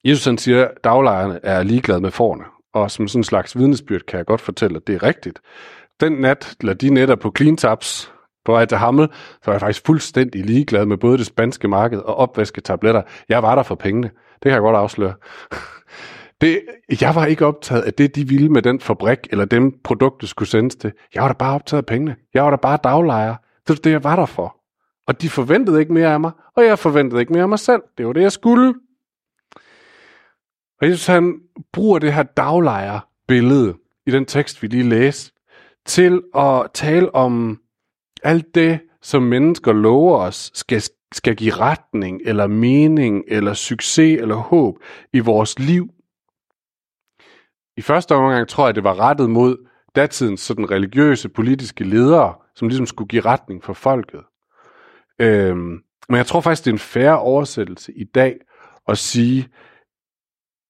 Jesus 0.06 0.26
han 0.26 0.38
siger, 0.38 0.68
at 0.68 0.84
daglejerne 0.84 1.40
er 1.44 1.64
ligeglade 1.64 2.02
med 2.02 2.12
forne, 2.12 2.44
og 2.74 2.92
som 2.92 3.08
sådan 3.08 3.20
en 3.20 3.24
slags 3.24 3.58
vidnesbyrd 3.58 4.02
kan 4.02 4.18
jeg 4.18 4.26
godt 4.26 4.42
fortælle, 4.42 4.78
at 4.78 4.88
det 4.88 4.96
er 4.96 5.04
rigtigt. 5.04 5.40
Den 6.00 6.12
nat, 6.12 6.56
eller 6.60 6.74
de 6.74 6.90
netter 6.90 7.16
på 7.16 7.34
Clean 7.38 7.58
Taps, 7.58 8.12
på 8.46 8.52
vej 8.52 8.66
til 8.66 8.78
Hammel, 8.78 9.08
så 9.12 9.42
var 9.46 9.54
jeg 9.54 9.62
faktisk 9.62 9.86
fuldstændig 9.86 10.46
ligeglad 10.46 10.86
med 10.86 10.98
både 10.98 11.18
det 11.18 11.26
spanske 11.26 11.68
marked 11.68 12.00
og 12.00 12.16
opvasketabletter. 12.16 13.02
Jeg 13.30 13.44
var 13.44 13.56
der 13.56 13.64
for 13.64 13.76
pengene. 13.76 14.08
Det 14.34 14.44
kan 14.44 14.52
jeg 14.52 14.62
godt 14.62 14.76
afsløre. 14.76 15.14
Det, 16.42 16.62
jeg 17.02 17.16
var 17.16 17.26
ikke 17.26 17.46
optaget 17.46 17.82
af 17.82 17.94
det, 17.94 18.16
de 18.16 18.28
ville 18.28 18.50
med 18.50 18.62
den 18.62 18.80
fabrik, 18.80 19.20
eller 19.32 19.46
dem 19.46 19.80
produktet 19.84 20.30
skulle 20.30 20.50
sendes 20.50 20.76
til. 20.76 20.92
Jeg 21.14 21.22
var 21.22 21.28
da 21.28 21.34
bare 21.34 21.56
optaget 21.56 21.82
af 21.82 21.86
pengene. 21.86 22.16
Jeg 22.34 22.44
var 22.44 22.50
da 22.50 22.56
bare 22.56 22.80
daglejer. 22.84 23.36
Det 23.68 23.70
var 23.70 23.76
det, 23.76 23.92
jeg 23.92 24.04
var 24.04 24.16
der 24.16 24.26
for. 24.26 24.56
Og 25.08 25.22
de 25.22 25.30
forventede 25.30 25.80
ikke 25.80 25.94
mere 25.94 26.14
af 26.14 26.20
mig, 26.20 26.32
og 26.56 26.66
jeg 26.66 26.80
forventede 26.80 27.22
ikke 27.22 27.34
mere 27.34 27.44
af 27.44 27.50
mig 27.50 27.60
selv. 27.60 27.82
Det 27.98 28.08
var 28.08 28.14
det, 28.14 28.22
jeg 28.22 28.32
skulle. 28.32 28.74
Og 30.82 30.90
Jesus 30.90 31.08
han 31.08 31.40
bruger 31.74 32.00
det 32.00 32.14
her 32.14 32.24
daglejer-billede 32.24 33.76
i 34.06 34.12
den 34.12 34.26
tekst, 34.26 34.64
vi 34.64 34.68
lige 34.68 34.90
læste, 34.90 35.32
til 35.86 36.22
at 36.36 36.68
tale 36.74 37.16
om 37.16 37.60
alt 38.24 38.56
det, 38.56 38.80
som 39.02 39.24
mennesker 39.24 39.74
lover 39.74 40.18
os, 40.18 40.52
skal, 40.54 40.84
skal 41.14 41.36
give 41.36 41.54
retning, 41.54 42.22
eller 42.26 42.48
mening, 42.48 43.24
eller 43.28 43.54
succes, 43.54 44.22
eller 44.22 44.36
håb 44.36 44.76
i 45.14 45.20
vores 45.20 45.60
liv. 45.60 45.90
I 47.80 47.82
første 47.82 48.16
omgang 48.16 48.48
tror 48.48 48.68
jeg, 48.68 48.76
det 48.76 48.84
var 48.84 49.00
rettet 49.00 49.30
mod 49.30 49.68
datidens 49.96 50.42
sådan 50.42 50.72
religiøse, 50.72 51.30
politiske 51.30 51.84
ledere, 51.84 52.36
som 52.56 52.68
ligesom 52.68 52.86
skulle 52.86 53.08
give 53.08 53.22
retning 53.22 53.64
for 53.64 53.74
folket. 53.74 54.24
Øhm, 55.20 55.80
men 56.10 56.18
jeg 56.18 56.26
tror 56.26 56.42
faktisk, 56.42 56.66
det 56.66 56.72
er 56.72 56.76
en 56.76 56.80
færre 56.80 57.20
oversættelse 57.20 57.94
i 57.94 58.04
dag 58.04 58.38
at 58.88 58.98
sige, 58.98 59.48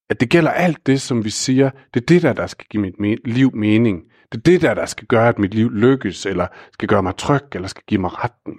at 0.09 0.19
det 0.19 0.29
gælder 0.29 0.51
alt 0.51 0.87
det, 0.87 1.01
som 1.01 1.25
vi 1.25 1.29
siger, 1.29 1.69
det 1.93 2.01
er 2.01 2.05
det 2.05 2.21
der, 2.21 2.33
der 2.33 2.47
skal 2.47 2.65
give 2.69 2.81
mit 2.81 2.95
me- 2.99 3.31
liv 3.31 3.55
mening. 3.55 4.03
Det 4.31 4.37
er 4.37 4.41
det 4.41 4.61
der, 4.61 4.73
der 4.73 4.85
skal 4.85 5.07
gøre, 5.07 5.29
at 5.29 5.39
mit 5.39 5.53
liv 5.53 5.69
lykkes, 5.69 6.25
eller 6.25 6.47
skal 6.73 6.87
gøre 6.87 7.03
mig 7.03 7.15
tryg, 7.15 7.55
eller 7.55 7.67
skal 7.67 7.83
give 7.87 8.01
mig 8.01 8.11
retten. 8.23 8.57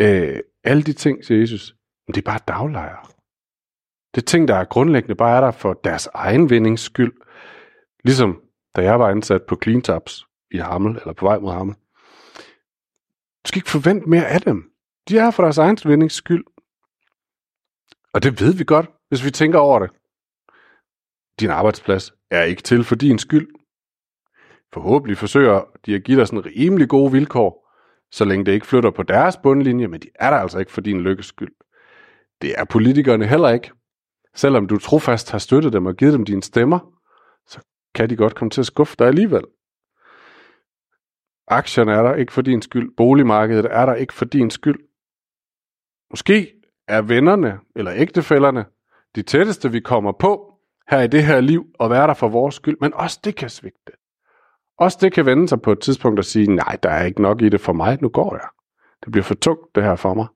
Øh, 0.00 0.40
alle 0.64 0.82
de 0.82 0.92
ting, 0.92 1.24
siger 1.24 1.40
Jesus, 1.40 1.74
men 2.06 2.14
det 2.14 2.20
er 2.20 2.30
bare 2.30 2.40
daglejre. 2.48 3.06
Det 4.14 4.22
er 4.22 4.26
ting, 4.26 4.48
der 4.48 4.54
er 4.56 4.64
grundlæggende 4.64 5.14
bare 5.14 5.36
er 5.36 5.40
der 5.40 5.50
for 5.50 5.72
deres 5.84 6.08
egen 6.14 6.50
vindings 6.50 6.82
skyld. 6.82 7.12
Ligesom 8.04 8.40
da 8.76 8.82
jeg 8.82 9.00
var 9.00 9.08
ansat 9.08 9.42
på 9.48 9.58
CleanTabs 9.62 10.26
i 10.50 10.58
Hammel, 10.58 10.96
eller 10.96 11.12
på 11.12 11.26
vej 11.26 11.38
mod 11.38 11.52
Hammel. 11.52 11.76
Du 13.44 13.46
skal 13.46 13.58
ikke 13.58 13.70
forvente 13.70 14.08
mere 14.08 14.26
af 14.26 14.40
dem. 14.40 14.72
De 15.08 15.18
er 15.18 15.30
for 15.30 15.42
deres 15.42 15.58
egen 15.58 15.78
vindings 15.84 16.14
skyld. 16.14 16.44
Og 18.14 18.22
det 18.22 18.40
ved 18.40 18.54
vi 18.54 18.64
godt, 18.64 18.90
hvis 19.08 19.24
vi 19.24 19.30
tænker 19.30 19.58
over 19.58 19.78
det. 19.78 19.90
Din 21.40 21.50
arbejdsplads 21.50 22.12
er 22.30 22.42
ikke 22.42 22.62
til 22.62 22.84
for 22.84 22.94
din 22.94 23.18
skyld. 23.18 23.48
Forhåbentlig 24.72 25.18
forsøger 25.18 25.64
de 25.86 25.94
at 25.94 26.04
give 26.04 26.18
dig 26.18 26.28
sådan 26.28 26.46
rimelig 26.46 26.88
gode 26.88 27.12
vilkår, 27.12 27.70
så 28.10 28.24
længe 28.24 28.44
det 28.44 28.52
ikke 28.52 28.66
flytter 28.66 28.90
på 28.90 29.02
deres 29.02 29.36
bundlinje, 29.36 29.88
men 29.88 30.00
de 30.00 30.08
er 30.14 30.30
der 30.30 30.36
altså 30.36 30.58
ikke 30.58 30.72
for 30.72 30.80
din 30.80 31.00
lykkes 31.00 31.26
skyld. 31.26 31.52
Det 32.42 32.54
er 32.58 32.64
politikerne 32.64 33.26
heller 33.26 33.48
ikke. 33.48 33.70
Selvom 34.34 34.66
du 34.66 34.78
trofast 34.78 35.30
har 35.30 35.38
støttet 35.38 35.72
dem 35.72 35.86
og 35.86 35.96
givet 35.96 36.12
dem 36.12 36.24
dine 36.24 36.42
stemmer, 36.42 36.78
kan 37.94 38.10
de 38.10 38.16
godt 38.16 38.34
komme 38.34 38.50
til 38.50 38.60
at 38.60 38.66
skuffe 38.66 38.96
dig 38.98 39.06
alligevel. 39.06 39.44
Aktierne 41.48 41.92
er 41.92 42.02
der 42.02 42.14
ikke 42.14 42.32
for 42.32 42.42
din 42.42 42.62
skyld. 42.62 42.96
Boligmarkedet 42.96 43.66
er 43.70 43.86
der 43.86 43.94
ikke 43.94 44.14
for 44.14 44.24
din 44.24 44.50
skyld. 44.50 44.78
Måske 46.10 46.52
er 46.88 47.02
vennerne 47.02 47.60
eller 47.76 47.92
ægtefællerne 47.94 48.64
de 49.14 49.22
tætteste, 49.22 49.72
vi 49.72 49.80
kommer 49.80 50.12
på, 50.12 50.52
her 50.88 51.00
i 51.00 51.06
det 51.06 51.24
her 51.24 51.40
liv 51.40 51.66
og 51.78 51.90
være 51.90 52.06
der 52.06 52.14
for 52.14 52.28
vores 52.28 52.54
skyld, 52.54 52.76
men 52.80 52.94
også 52.94 53.20
det 53.24 53.36
kan 53.36 53.50
svigte. 53.50 53.92
Også 54.78 54.98
det 55.00 55.12
kan 55.12 55.26
vende 55.26 55.48
sig 55.48 55.62
på 55.62 55.72
et 55.72 55.80
tidspunkt 55.80 56.18
og 56.18 56.24
sige, 56.24 56.54
nej, 56.54 56.78
der 56.82 56.90
er 56.90 57.04
ikke 57.04 57.22
nok 57.22 57.42
i 57.42 57.48
det 57.48 57.60
for 57.60 57.72
mig, 57.72 57.98
nu 58.02 58.08
går 58.08 58.34
jeg. 58.34 58.48
Det 59.04 59.12
bliver 59.12 59.24
for 59.24 59.34
tungt, 59.34 59.74
det 59.74 59.82
her 59.82 59.96
for 59.96 60.14
mig. 60.14 60.26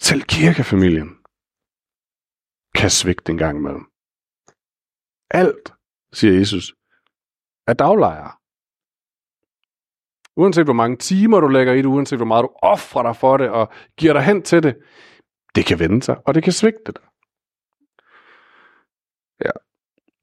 Selv 0.00 0.22
kirkefamilien 0.22 1.16
kan 2.74 2.90
svigte 2.90 3.32
en 3.32 3.38
gang 3.38 3.58
imellem. 3.58 3.86
Alt, 5.30 5.72
siger 6.12 6.38
Jesus, 6.38 6.74
er 7.66 7.74
daglejere. 7.74 8.32
uanset 10.36 10.64
hvor 10.64 10.72
mange 10.72 10.96
timer 10.96 11.40
du 11.40 11.48
lægger 11.48 11.72
i 11.72 11.78
det, 11.78 11.84
uanset 11.86 12.18
hvor 12.18 12.26
meget 12.26 12.42
du 12.42 12.50
offrer 12.62 13.02
dig 13.02 13.16
for 13.16 13.36
det 13.36 13.48
og 13.50 13.72
giver 13.98 14.12
dig 14.12 14.22
hen 14.22 14.42
til 14.42 14.62
det, 14.62 14.76
det 15.54 15.66
kan 15.66 15.78
vende 15.78 16.02
sig, 16.02 16.16
og 16.26 16.34
det 16.34 16.42
kan 16.42 16.52
svigte 16.52 16.92
dig. 16.92 17.02
Ja. 19.44 19.50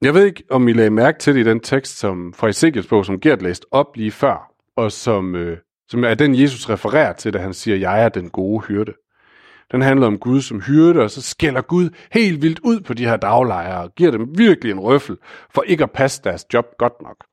Jeg 0.02 0.14
ved 0.14 0.26
ikke, 0.26 0.44
om 0.50 0.68
I 0.68 0.72
lagde 0.72 0.90
mærke 0.90 1.18
til 1.18 1.34
det 1.34 1.40
i 1.40 1.44
den 1.44 1.60
tekst 1.60 1.98
som 1.98 2.32
fra 2.32 2.48
Ezekiels 2.48 2.86
bog, 2.86 3.04
som 3.04 3.20
Gert 3.20 3.42
læste 3.42 3.66
op 3.70 3.96
lige 3.96 4.10
før, 4.10 4.52
og 4.76 4.92
som, 4.92 5.34
øh, 5.34 5.58
som 5.88 6.04
er 6.04 6.14
den, 6.14 6.40
Jesus 6.40 6.70
refererer 6.70 7.12
til, 7.12 7.32
da 7.32 7.38
han 7.38 7.54
siger, 7.54 7.76
jeg 7.76 8.04
er 8.04 8.08
den 8.08 8.30
gode 8.30 8.60
hyrde. 8.66 8.94
Den 9.72 9.82
handler 9.82 10.06
om 10.06 10.18
Gud 10.18 10.40
som 10.40 10.60
hyrde, 10.60 11.00
og 11.00 11.10
så 11.10 11.22
skælder 11.22 11.60
Gud 11.60 11.90
helt 12.12 12.42
vildt 12.42 12.60
ud 12.64 12.80
på 12.80 12.94
de 12.94 13.04
her 13.04 13.16
daglejere 13.16 13.82
og 13.82 13.94
giver 13.94 14.10
dem 14.10 14.38
virkelig 14.38 14.72
en 14.72 14.80
røffel 14.80 15.16
for 15.50 15.62
ikke 15.62 15.84
at 15.84 15.90
passe 15.90 16.22
deres 16.24 16.46
job 16.54 16.66
godt 16.78 17.02
nok. 17.02 17.24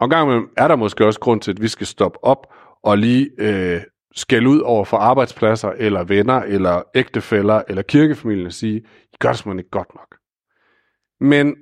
Og 0.00 0.10
gang 0.10 0.48
er 0.56 0.68
der 0.68 0.76
måske 0.76 1.06
også 1.06 1.20
grund 1.20 1.40
til, 1.40 1.50
at 1.50 1.62
vi 1.62 1.68
skal 1.68 1.86
stoppe 1.86 2.24
op 2.24 2.46
og 2.82 2.98
lige 2.98 3.30
øh, 3.38 3.80
skælde 4.14 4.48
ud 4.48 4.60
over 4.60 4.84
for 4.84 4.96
arbejdspladser, 4.96 5.70
eller 5.70 6.04
venner, 6.04 6.34
eller 6.34 6.82
ægtefæller, 6.94 7.62
eller 7.68 7.82
kirkefamilien 7.82 8.46
og 8.46 8.52
sige, 8.52 8.76
I 9.12 9.16
gør 9.20 9.28
det 9.28 9.38
simpelthen 9.38 9.58
ikke 9.58 9.70
godt 9.70 9.94
nok. 9.94 10.16
Men 11.20 11.56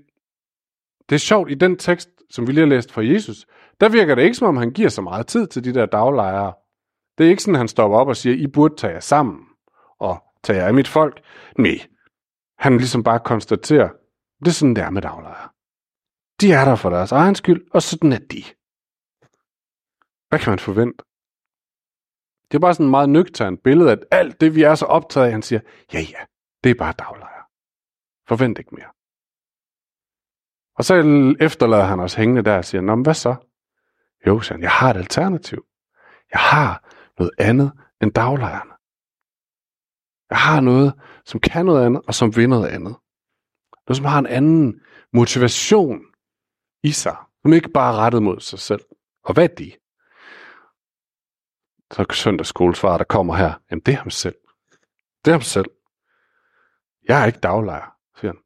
det 1.09 1.15
er 1.15 1.19
sjovt, 1.19 1.51
i 1.51 1.55
den 1.55 1.77
tekst, 1.77 2.11
som 2.31 2.47
vi 2.47 2.53
lige 2.53 2.61
har 2.61 2.75
læst 2.75 2.93
fra 2.93 3.05
Jesus, 3.05 3.47
der 3.81 3.89
virker 3.89 4.15
det 4.15 4.23
ikke, 4.23 4.35
som 4.35 4.49
om 4.49 4.57
han 4.57 4.71
giver 4.71 4.89
så 4.89 5.03
meget 5.03 5.27
tid 5.27 5.47
til 5.47 5.65
de 5.65 5.75
der 5.75 5.87
daglejere. 5.87 6.53
Det 7.19 7.27
er 7.27 7.31
ikke 7.31 7.43
sådan, 7.43 7.55
at 7.55 7.59
han 7.59 7.69
stopper 7.69 7.99
op 7.99 8.09
og 8.09 8.17
siger, 8.17 8.37
I 8.37 8.47
burde 8.47 8.77
tage 8.77 8.93
jer 8.93 9.01
sammen 9.01 9.47
og 9.99 10.25
tage 10.43 10.59
jer 10.59 10.67
af 10.67 10.75
mit 10.75 10.89
folk. 10.89 11.23
Nej, 11.59 11.79
han 12.59 12.77
ligesom 12.77 13.03
bare 13.03 13.21
konstaterer, 13.21 13.89
det 14.41 14.49
er 14.49 14.51
sådan, 14.51 14.77
det 14.77 14.85
er 14.85 14.91
med 14.91 15.03
daglejere. 15.03 15.49
De 16.41 16.53
er 16.53 16.65
der 16.65 16.77
for 16.77 16.91
deres 16.91 17.13
egen 17.13 17.35
skyld, 17.35 17.67
og 17.71 17.83
sådan 17.83 18.13
er 18.13 18.19
de. 18.19 18.43
Hvad 20.29 20.39
kan 20.39 20.51
man 20.51 20.59
forvente? 20.59 21.05
Det 22.49 22.55
er 22.55 22.61
bare 22.61 22.75
sådan 22.75 22.87
et 22.87 22.91
meget 22.91 23.09
nøgternt 23.09 23.63
billede, 23.63 23.93
at 23.93 24.05
alt 24.11 24.41
det, 24.41 24.55
vi 24.55 24.63
er 24.63 24.75
så 24.75 24.85
optaget 24.85 25.27
af, 25.27 25.33
han 25.33 25.43
siger, 25.43 25.61
ja 25.93 26.01
ja, 26.01 26.25
det 26.65 26.71
er 26.71 26.75
bare 26.75 26.95
daglejre. 26.99 27.45
Forvent 28.29 28.59
ikke 28.59 28.75
mere. 28.75 28.91
Og 30.77 30.85
så 30.85 30.95
efterlader 31.41 31.85
han 31.85 32.01
os 32.01 32.15
hængende 32.15 32.43
der 32.43 32.57
og 32.57 32.65
siger, 32.65 32.83
Nå, 32.83 32.95
men 32.95 33.03
hvad 33.03 33.15
så? 33.15 33.35
Jo, 34.27 34.41
siger 34.41 34.55
han, 34.55 34.63
jeg 34.63 34.71
har 34.71 34.91
et 34.91 34.97
alternativ. 34.97 35.67
Jeg 36.33 36.41
har 36.41 36.84
noget 37.19 37.33
andet 37.39 37.73
end 38.03 38.13
daglejerne. 38.13 38.71
Jeg 40.31 40.39
har 40.39 40.61
noget, 40.61 40.95
som 41.25 41.41
kan 41.41 41.67
noget 41.67 41.87
andet, 41.87 42.03
og 42.07 42.15
som 42.15 42.37
vil 42.37 42.49
noget 42.49 42.69
andet. 42.69 42.97
Noget, 43.87 43.97
som 43.97 44.05
har 44.05 44.19
en 44.19 44.27
anden 44.27 44.81
motivation 45.13 46.01
i 46.83 46.93
sig, 46.93 47.17
som 47.43 47.53
ikke 47.53 47.69
bare 47.69 47.95
er 47.95 47.99
rettet 47.99 48.23
mod 48.23 48.41
sig 48.41 48.59
selv. 48.59 48.85
Og 49.25 49.35
hvad 49.35 49.45
er 49.45 49.55
de? 49.55 49.73
Så 51.93 52.07
søndagsskolesvar, 52.11 52.97
der 52.99 53.05
kommer 53.05 53.35
her, 53.35 53.53
jamen 53.71 53.83
det 53.87 53.95
er 53.95 53.99
ham 53.99 54.11
selv. 54.11 54.37
Det 55.25 55.31
er 55.31 55.35
ham 55.35 55.43
selv. 55.43 55.71
Jeg 57.09 57.23
er 57.23 57.27
ikke 57.27 57.39
daglejer, 57.39 57.97
siger 58.21 58.33
han. 58.33 58.43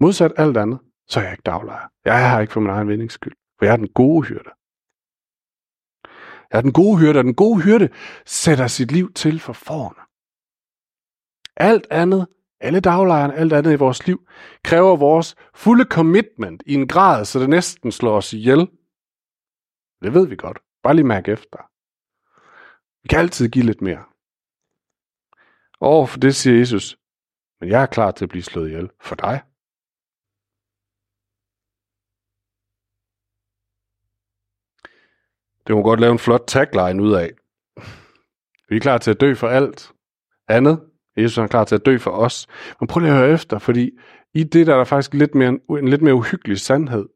Modsat 0.00 0.32
alt 0.36 0.56
andet, 0.56 0.78
så 1.08 1.20
er 1.20 1.24
jeg 1.24 1.32
ikke 1.32 1.42
daglejer. 1.42 1.88
Jeg 2.04 2.24
er 2.24 2.28
her 2.28 2.40
ikke 2.40 2.52
for 2.52 2.60
min 2.60 2.70
egen 2.70 2.88
vindings 2.88 3.14
skyld, 3.14 3.34
for 3.58 3.64
jeg 3.64 3.72
er 3.72 3.76
den 3.76 3.92
gode 3.92 4.26
hyrde. 4.26 4.50
Jeg 6.52 6.58
er 6.58 6.62
den 6.62 6.72
gode 6.72 6.98
hyrde, 6.98 7.18
og 7.18 7.24
den 7.24 7.34
gode 7.34 7.62
hyrde 7.62 7.88
sætter 8.26 8.66
sit 8.66 8.92
liv 8.92 9.12
til 9.12 9.40
for 9.40 9.52
forerne. 9.52 10.02
Alt 11.56 11.86
andet, 11.90 12.26
alle 12.60 12.80
daglejerne, 12.80 13.34
alt 13.34 13.52
andet 13.52 13.72
i 13.72 13.76
vores 13.76 14.06
liv, 14.06 14.28
kræver 14.64 14.96
vores 14.96 15.36
fulde 15.54 15.84
commitment 15.84 16.62
i 16.66 16.74
en 16.74 16.88
grad, 16.88 17.24
så 17.24 17.38
det 17.38 17.48
næsten 17.48 17.92
slår 17.92 18.16
os 18.16 18.32
ihjel. 18.32 18.68
Det 20.02 20.14
ved 20.14 20.26
vi 20.26 20.36
godt. 20.36 20.58
Bare 20.82 20.94
lige 20.94 21.06
mærke 21.06 21.32
efter. 21.32 21.58
Vi 23.02 23.08
kan 23.08 23.18
altid 23.18 23.48
give 23.48 23.64
lidt 23.64 23.82
mere. 23.82 24.04
Og 25.80 26.08
for 26.08 26.18
det 26.18 26.34
siger 26.34 26.58
Jesus, 26.58 26.98
men 27.60 27.68
jeg 27.68 27.82
er 27.82 27.86
klar 27.86 28.10
til 28.10 28.24
at 28.24 28.28
blive 28.28 28.42
slået 28.42 28.68
ihjel 28.68 28.90
for 29.00 29.14
dig. 29.14 29.40
Det 35.66 35.76
må 35.76 35.82
godt 35.82 36.00
lave 36.00 36.12
en 36.12 36.18
flot 36.18 36.44
tagline 36.46 37.02
ud 37.02 37.12
af. 37.12 37.30
Vi 38.68 38.76
er 38.76 38.80
klar 38.80 38.98
til 38.98 39.10
at 39.10 39.20
dø 39.20 39.34
for 39.34 39.48
alt 39.48 39.92
andet. 40.48 40.80
Jesus 41.16 41.38
er 41.38 41.46
klar 41.46 41.64
til 41.64 41.74
at 41.74 41.86
dø 41.86 41.98
for 41.98 42.10
os. 42.10 42.46
Men 42.80 42.86
prøv 42.86 43.00
lige 43.00 43.12
at 43.12 43.18
høre 43.18 43.30
efter, 43.30 43.58
fordi 43.58 43.90
i 44.34 44.44
det 44.44 44.66
der 44.66 44.72
er 44.72 44.76
der 44.76 44.84
faktisk 44.84 45.14
lidt 45.14 45.34
mere, 45.34 45.58
en 45.70 45.88
lidt 45.88 46.02
mere 46.02 46.14
uhyggelig 46.14 46.60
sandhed. 46.60 47.06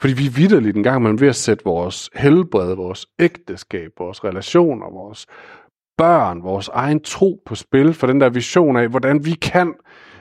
Fordi 0.00 0.12
vi 0.12 0.26
er 0.26 0.30
vidderligt 0.30 0.76
en 0.76 0.82
gang 0.82 1.02
man 1.02 1.20
ved 1.20 1.28
at 1.28 1.36
sætte 1.36 1.64
vores 1.64 2.10
helbred, 2.14 2.74
vores 2.74 3.06
ægteskab, 3.18 3.90
vores 3.98 4.24
relationer, 4.24 4.90
vores 4.90 5.26
børn, 5.98 6.42
vores 6.42 6.68
egen 6.68 7.00
tro 7.00 7.42
på 7.46 7.54
spil 7.54 7.94
for 7.94 8.06
den 8.06 8.20
der 8.20 8.28
vision 8.28 8.76
af, 8.76 8.88
hvordan 8.88 9.24
vi 9.24 9.30
kan 9.30 9.74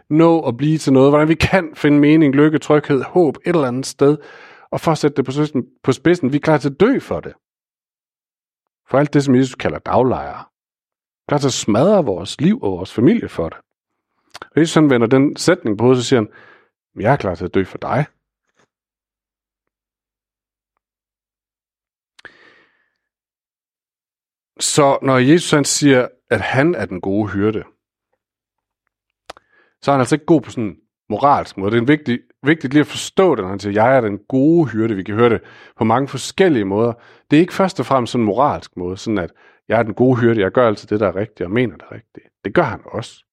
nå 0.10 0.40
at 0.40 0.58
blive 0.58 0.78
til 0.78 0.94
noget, 0.94 1.12
hvordan 1.12 1.28
vi 1.28 1.36
kan 1.36 1.72
finde 1.76 2.00
mening, 2.00 2.36
lykke, 2.36 2.58
tryghed, 2.58 3.04
håb 3.04 3.38
et 3.38 3.56
eller 3.56 3.68
andet 3.68 3.86
sted, 3.86 4.18
og 4.74 4.80
for 4.82 4.92
at 4.92 4.98
sætte 4.98 5.16
det 5.18 5.26
på 5.26 5.32
spidsen, 5.32 5.64
på 5.84 5.92
spidsen 5.92 6.32
vi 6.32 6.38
er 6.38 6.42
klar 6.42 6.58
til 6.58 6.70
at 6.70 6.80
dø 6.80 7.00
for 7.00 7.20
det. 7.20 7.34
For 8.90 8.98
alt 9.00 9.14
det, 9.14 9.24
som 9.24 9.36
Jesus 9.36 9.56
kalder 9.56 9.80
daglejre. 9.80 10.46
Klar 11.28 11.38
til 11.38 11.48
at 11.48 11.54
smadre 11.54 12.06
vores 12.06 12.42
liv 12.42 12.62
og 12.62 12.72
vores 12.72 12.94
familie 12.94 13.30
for 13.30 13.50
det. 13.50 13.58
Og 14.52 14.60
Jesus 14.60 14.74
han 14.74 14.90
vender 14.90 15.08
den 15.08 15.36
sætning 15.36 15.78
på, 15.78 15.96
så 15.96 16.04
siger 16.04 16.20
han, 16.20 16.30
jeg 16.96 17.14
er 17.14 17.18
klar 17.18 17.36
til 17.36 17.46
at 17.46 17.54
dø 17.54 17.64
for 17.64 17.78
dig. 17.78 18.06
Så 24.60 25.00
når 25.02 25.18
Jesus 25.18 25.52
han 25.52 25.66
siger, 25.66 26.08
at 26.30 26.42
han 26.42 26.76
er 26.76 26.86
den 26.86 27.02
gode 27.02 27.30
hyrde, 27.30 27.64
så 29.82 29.92
er 29.92 29.94
han 29.94 30.02
altså 30.02 30.16
ikke 30.16 30.26
god 30.26 30.42
på 30.42 30.50
sådan 30.50 30.83
moralsk 31.10 31.58
måde. 31.58 31.72
Det 31.72 31.78
er 31.78 31.82
en 31.82 31.88
vigtig, 31.88 32.20
vigtigt 32.44 32.74
lige 32.74 32.82
at 32.82 32.88
forstå 32.88 33.36
det, 33.36 33.44
når 33.44 33.50
han 33.50 33.60
siger, 33.60 33.84
jeg 33.84 33.98
er 33.98 34.02
den 34.02 34.20
gode 34.30 34.68
hyrde. 34.68 34.96
Vi 34.96 35.04
kan 35.04 35.16
høre 35.16 35.30
det 35.30 35.42
på 35.78 35.84
mange 35.84 36.08
forskellige 36.08 36.66
måder. 36.66 36.94
Det 37.32 37.38
er 37.38 37.42
ikke 37.42 37.54
først 37.54 37.80
og 37.80 37.86
fremmest 37.86 38.12
sådan 38.12 38.22
en 38.22 38.26
moralsk 38.26 38.78
måde, 38.78 38.98
sådan 38.98 39.18
at 39.18 39.32
jeg 39.68 39.80
er 39.80 39.84
den 39.84 39.94
gode 39.94 40.18
hyrde, 40.18 40.42
jeg 40.42 40.52
gør 40.52 40.68
altid 40.68 40.88
det, 40.88 41.00
der 41.00 41.08
er 41.08 41.16
rigtigt, 41.16 41.42
og 41.42 41.52
mener 41.52 41.76
det 41.76 41.92
rigtigt. 41.92 42.26
Det 42.46 42.54
gør 42.54 42.64
han 42.64 42.80
også. 42.86 43.24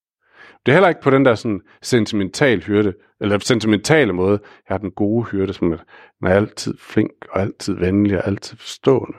Det 0.67 0.73
er 0.73 0.77
heller 0.77 0.89
ikke 0.89 1.01
på 1.01 1.11
den 1.11 1.25
der 1.25 1.35
sådan 1.35 1.61
sentimental 1.83 2.63
hyrde, 2.63 2.95
eller 3.21 3.39
sentimentale 3.39 4.13
måde, 4.13 4.41
jeg 4.69 4.75
er 4.75 4.79
den 4.79 4.91
gode 4.91 5.25
hyrde, 5.25 5.53
som 5.53 5.73
er 5.73 5.79
altid 6.29 6.75
flink, 6.79 7.13
og 7.31 7.41
altid 7.41 7.75
venlig, 7.75 8.19
og 8.19 8.27
altid 8.27 8.57
forstående. 8.57 9.19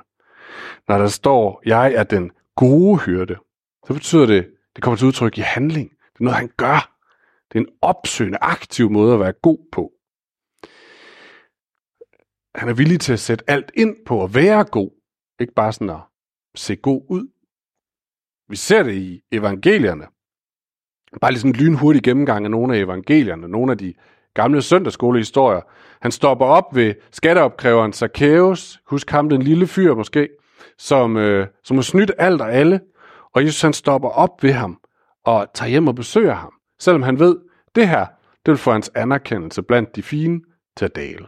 Når 0.87 0.97
der 0.97 1.07
står, 1.07 1.61
jeg 1.65 1.93
er 1.93 2.03
den 2.03 2.31
gode 2.55 2.97
hyrde, 2.97 3.35
så 3.87 3.93
betyder 3.93 4.25
det, 4.25 4.47
det 4.75 4.83
kommer 4.83 4.97
til 4.97 5.07
udtryk 5.07 5.37
i 5.37 5.41
handling. 5.41 5.89
Det 5.89 6.19
er 6.19 6.23
noget, 6.23 6.37
han 6.37 6.49
gør. 6.57 6.91
Det 7.51 7.57
er 7.57 7.63
en 7.63 7.73
opsøgende, 7.81 8.37
aktiv 8.41 8.89
måde 8.89 9.13
at 9.13 9.19
være 9.19 9.33
god 9.33 9.57
på. 9.71 9.91
Han 12.55 12.69
er 12.69 12.73
villig 12.73 12.99
til 12.99 13.13
at 13.13 13.19
sætte 13.19 13.49
alt 13.49 13.71
ind 13.73 13.95
på 14.05 14.23
at 14.23 14.35
være 14.35 14.63
god, 14.63 14.91
ikke 15.39 15.53
bare 15.53 15.73
sådan 15.73 15.89
at 15.89 16.01
se 16.55 16.75
god 16.75 17.01
ud. 17.09 17.27
Vi 18.49 18.55
ser 18.55 18.83
det 18.83 18.93
i 18.93 19.21
evangelierne. 19.31 20.07
Bare 21.21 21.31
lige 21.31 21.39
sådan 21.39 21.55
en 21.55 21.61
lynhurtig 21.61 22.03
gennemgang 22.03 22.45
af 22.45 22.51
nogle 22.51 22.75
af 22.75 22.79
evangelierne, 22.79 23.47
nogle 23.47 23.71
af 23.71 23.77
de 23.77 23.93
gamle 24.33 24.61
søndagsskolehistorier. 24.61 25.61
Han 26.01 26.11
stopper 26.11 26.45
op 26.45 26.75
ved 26.75 26.95
skatteopkræveren 27.11 27.93
Zacchaeus, 27.93 28.81
husk 28.85 29.09
ham 29.09 29.29
den 29.29 29.41
lille 29.41 29.67
fyr 29.67 29.95
måske, 29.95 30.29
som, 30.77 31.17
øh, 31.17 31.47
som 31.63 31.77
har 31.77 31.81
snydt 31.81 32.11
alt 32.17 32.41
og 32.41 32.53
alle, 32.53 32.81
og 33.35 33.43
Jesus 33.43 33.61
han 33.61 33.73
stopper 33.73 34.09
op 34.09 34.43
ved 34.43 34.51
ham 34.51 34.79
og 35.25 35.47
tager 35.53 35.69
hjem 35.69 35.87
og 35.87 35.95
besøger 35.95 36.33
ham, 36.33 36.53
selvom 36.81 37.01
han 37.01 37.19
ved, 37.19 37.39
det 37.75 37.89
her, 37.89 38.05
det 38.45 38.51
vil 38.51 38.57
få 38.57 38.71
hans 38.71 38.91
anerkendelse 38.95 39.61
blandt 39.61 39.95
de 39.95 40.03
fine 40.03 40.41
til 40.77 40.85
at 40.85 40.95
dale. 40.95 41.27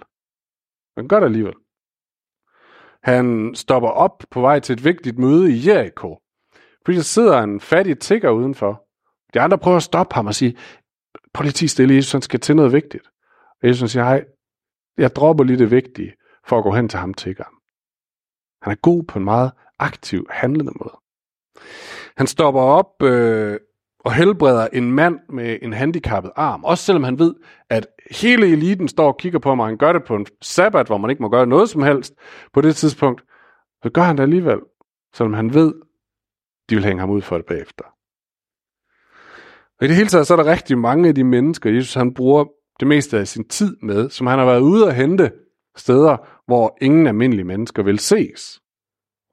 Men 0.95 1.07
gør 1.07 1.19
det 1.19 1.25
alligevel. 1.25 1.53
Han 3.03 3.55
stopper 3.55 3.89
op 3.89 4.23
på 4.31 4.41
vej 4.41 4.59
til 4.59 4.73
et 4.73 4.85
vigtigt 4.85 5.19
møde 5.19 5.51
i 5.51 5.67
Jericho, 5.67 6.19
fordi 6.85 6.97
der 6.97 7.03
sidder 7.03 7.41
en 7.41 7.59
fattig 7.59 7.99
tigger 7.99 8.29
udenfor. 8.29 8.85
De 9.33 9.41
andre 9.41 9.57
prøver 9.57 9.77
at 9.77 9.83
stoppe 9.83 10.15
ham 10.15 10.27
og 10.27 10.35
sige, 10.35 10.57
politi 11.33 11.67
stille, 11.67 11.95
Jesus 11.95 12.11
han 12.11 12.21
skal 12.21 12.39
til 12.39 12.55
noget 12.55 12.73
vigtigt. 12.73 13.09
Og 13.61 13.67
Jesus 13.67 13.91
siger, 13.91 14.03
hej, 14.03 14.25
jeg 14.97 15.15
dropper 15.15 15.43
lige 15.43 15.57
det 15.57 15.71
vigtige 15.71 16.13
for 16.47 16.57
at 16.57 16.63
gå 16.63 16.71
hen 16.71 16.89
til 16.89 16.99
ham 16.99 17.13
tiggeren. 17.13 17.55
Han 18.61 18.71
er 18.71 18.77
god 18.81 19.03
på 19.03 19.19
en 19.19 19.25
meget 19.25 19.51
aktiv, 19.79 20.27
handlende 20.29 20.71
måde. 20.79 20.97
Han 22.17 22.27
stopper 22.27 22.61
op 22.61 23.03
øh, 23.03 23.59
og 24.03 24.13
helbreder 24.13 24.67
en 24.73 24.91
mand 24.91 25.19
med 25.29 25.57
en 25.61 25.73
handicappet 25.73 26.31
arm. 26.35 26.63
Også 26.63 26.83
selvom 26.83 27.03
han 27.03 27.19
ved, 27.19 27.35
at 27.69 27.87
hele 28.11 28.47
eliten 28.47 28.87
står 28.87 29.07
og 29.07 29.17
kigger 29.17 29.39
på 29.39 29.49
ham, 29.49 29.59
og 29.59 29.65
han 29.67 29.77
gør 29.77 29.93
det 29.93 30.03
på 30.03 30.15
en 30.15 30.25
sabbat, 30.41 30.87
hvor 30.87 30.97
man 30.97 31.09
ikke 31.09 31.21
må 31.21 31.29
gøre 31.29 31.47
noget 31.47 31.69
som 31.69 31.81
helst 31.81 32.13
på 32.53 32.61
det 32.61 32.75
tidspunkt, 32.75 33.23
så 33.83 33.89
gør 33.89 34.01
han 34.01 34.17
det 34.17 34.23
alligevel, 34.23 34.59
selvom 35.13 35.33
han 35.33 35.53
ved, 35.53 35.73
de 36.69 36.75
vil 36.75 36.85
hænge 36.85 36.99
ham 36.99 37.09
ud 37.09 37.21
for 37.21 37.37
det 37.37 37.45
bagefter. 37.45 37.83
Og 39.79 39.85
i 39.85 39.87
det 39.87 39.95
hele 39.95 40.09
taget, 40.09 40.27
så 40.27 40.33
er 40.33 40.37
der 40.43 40.51
rigtig 40.51 40.77
mange 40.77 41.09
af 41.09 41.15
de 41.15 41.23
mennesker, 41.23 41.69
Jesus 41.69 41.93
han 41.93 42.13
bruger 42.13 42.45
det 42.79 42.87
meste 42.87 43.19
af 43.19 43.27
sin 43.27 43.47
tid 43.47 43.77
med, 43.81 44.09
som 44.09 44.27
han 44.27 44.39
har 44.39 44.45
været 44.45 44.61
ude 44.61 44.87
at 44.87 44.95
hente 44.95 45.31
steder, 45.75 46.17
hvor 46.45 46.77
ingen 46.81 47.07
almindelige 47.07 47.45
mennesker 47.45 47.83
vil 47.83 47.99
ses. 47.99 48.61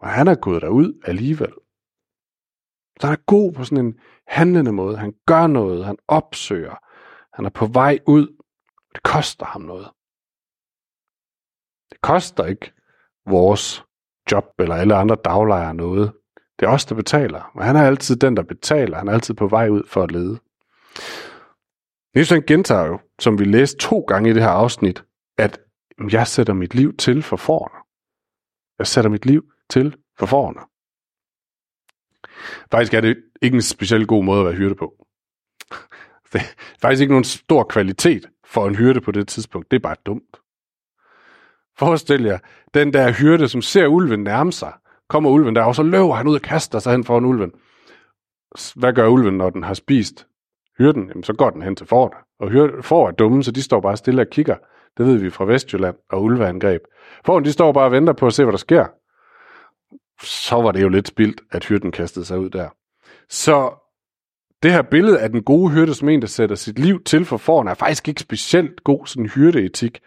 Og 0.00 0.08
han 0.08 0.28
er 0.28 0.34
gået 0.34 0.62
derud 0.62 1.00
alligevel. 1.04 1.52
Så 3.00 3.06
han 3.06 3.16
er 3.16 3.22
god 3.26 3.52
på 3.52 3.64
sådan 3.64 3.86
en 3.86 3.94
handlende 4.30 4.72
måde. 4.72 4.96
Han 4.96 5.14
gør 5.26 5.46
noget, 5.46 5.84
han 5.84 5.96
opsøger. 6.08 6.74
Han 7.34 7.44
er 7.44 7.50
på 7.50 7.66
vej 7.66 7.98
ud. 8.06 8.26
Det 8.94 9.02
koster 9.02 9.46
ham 9.46 9.62
noget. 9.62 9.88
Det 11.90 12.00
koster 12.00 12.46
ikke 12.46 12.72
vores 13.26 13.84
job 14.32 14.44
eller 14.58 14.74
alle 14.74 14.94
andre 14.94 15.16
daglejere 15.24 15.74
noget. 15.74 16.12
Det 16.58 16.66
er 16.66 16.70
os, 16.70 16.84
der 16.84 16.94
betaler. 16.94 17.50
Men 17.54 17.64
han 17.64 17.76
er 17.76 17.82
altid 17.82 18.16
den, 18.16 18.36
der 18.36 18.42
betaler. 18.42 18.98
Han 18.98 19.08
er 19.08 19.12
altid 19.12 19.34
på 19.34 19.48
vej 19.48 19.68
ud 19.68 19.82
for 19.86 20.02
at 20.02 20.10
lede. 20.10 20.38
Jesus 22.16 22.30
han 22.30 22.42
gentager 22.42 22.86
jo, 22.86 23.00
som 23.18 23.38
vi 23.38 23.44
læste 23.44 23.78
to 23.78 24.00
gange 24.00 24.30
i 24.30 24.32
det 24.32 24.42
her 24.42 24.50
afsnit, 24.50 25.04
at 25.38 25.60
jeg 26.12 26.26
sætter 26.26 26.52
mit 26.52 26.74
liv 26.74 26.96
til 26.96 27.22
for 27.22 27.36
forerne. 27.36 27.84
Jeg 28.78 28.86
sætter 28.86 29.10
mit 29.10 29.26
liv 29.26 29.42
til 29.70 29.96
for 30.18 30.26
forerne. 30.26 30.69
Faktisk 32.70 32.94
er 32.94 33.00
det 33.00 33.16
ikke 33.42 33.54
en 33.54 33.62
specielt 33.62 34.08
god 34.08 34.24
måde 34.24 34.40
at 34.40 34.46
være 34.46 34.54
hyrde 34.54 34.74
på. 34.74 34.94
Det 36.32 36.40
er 36.40 36.44
faktisk 36.80 37.00
ikke 37.00 37.12
nogen 37.12 37.24
stor 37.24 37.62
kvalitet 37.62 38.26
for 38.46 38.66
en 38.66 38.74
hyrde 38.74 39.00
på 39.00 39.10
det 39.10 39.28
tidspunkt. 39.28 39.70
Det 39.70 39.76
er 39.76 39.80
bare 39.80 39.96
dumt. 40.06 40.36
Forestil 41.78 42.22
jer, 42.22 42.38
den 42.74 42.92
der 42.92 43.12
hyrde, 43.12 43.48
som 43.48 43.62
ser 43.62 43.86
ulven 43.86 44.24
nærme 44.24 44.52
sig, 44.52 44.72
kommer 45.08 45.30
ulven 45.30 45.56
der, 45.56 45.62
og 45.62 45.74
så 45.74 45.82
løber 45.82 46.14
han 46.14 46.26
ud 46.26 46.34
og 46.34 46.42
kaster 46.42 46.78
sig 46.78 46.92
hen 46.92 47.04
foran 47.04 47.24
ulven. 47.24 47.52
Hvad 48.74 48.92
gør 48.92 49.08
ulven, 49.08 49.34
når 49.34 49.50
den 49.50 49.62
har 49.62 49.74
spist 49.74 50.26
hyrden? 50.78 51.08
Jamen, 51.08 51.22
så 51.22 51.32
går 51.32 51.50
den 51.50 51.62
hen 51.62 51.76
til 51.76 51.86
fåret. 51.86 52.12
Og 52.40 52.48
hyrde, 52.48 52.82
får 52.82 53.08
er 53.08 53.12
dumme, 53.12 53.42
så 53.44 53.50
de 53.50 53.62
står 53.62 53.80
bare 53.80 53.96
stille 53.96 54.22
og 54.22 54.28
kigger. 54.30 54.56
Det 54.96 55.06
ved 55.06 55.16
vi 55.16 55.30
fra 55.30 55.44
Vestjylland 55.44 55.96
og 56.10 56.22
ulveangreb. 56.22 56.80
Fåren, 57.26 57.44
de 57.44 57.52
står 57.52 57.72
bare 57.72 57.84
og 57.84 57.92
venter 57.92 58.12
på 58.12 58.26
at 58.26 58.32
se, 58.32 58.44
hvad 58.44 58.52
der 58.52 58.58
sker. 58.58 58.86
Så 60.22 60.54
var 60.54 60.72
det 60.72 60.82
jo 60.82 60.88
lidt 60.88 61.08
spildt, 61.08 61.40
at 61.50 61.64
hyrden 61.64 61.92
kastede 61.92 62.24
sig 62.24 62.38
ud 62.38 62.50
der. 62.50 62.68
Så 63.28 63.74
det 64.62 64.72
her 64.72 64.82
billede 64.82 65.20
af 65.20 65.28
den 65.30 65.42
gode 65.42 65.70
hyrde 65.70 65.94
som 65.94 66.08
en, 66.08 66.20
der 66.20 66.26
sætter 66.26 66.56
sit 66.56 66.78
liv 66.78 67.04
til 67.04 67.24
for 67.24 67.36
foran, 67.36 67.68
er 67.68 67.74
faktisk 67.74 68.08
ikke 68.08 68.20
specielt 68.20 68.84
god 68.84 69.06
sådan 69.06 69.28
hyrdeetik. 69.28 70.00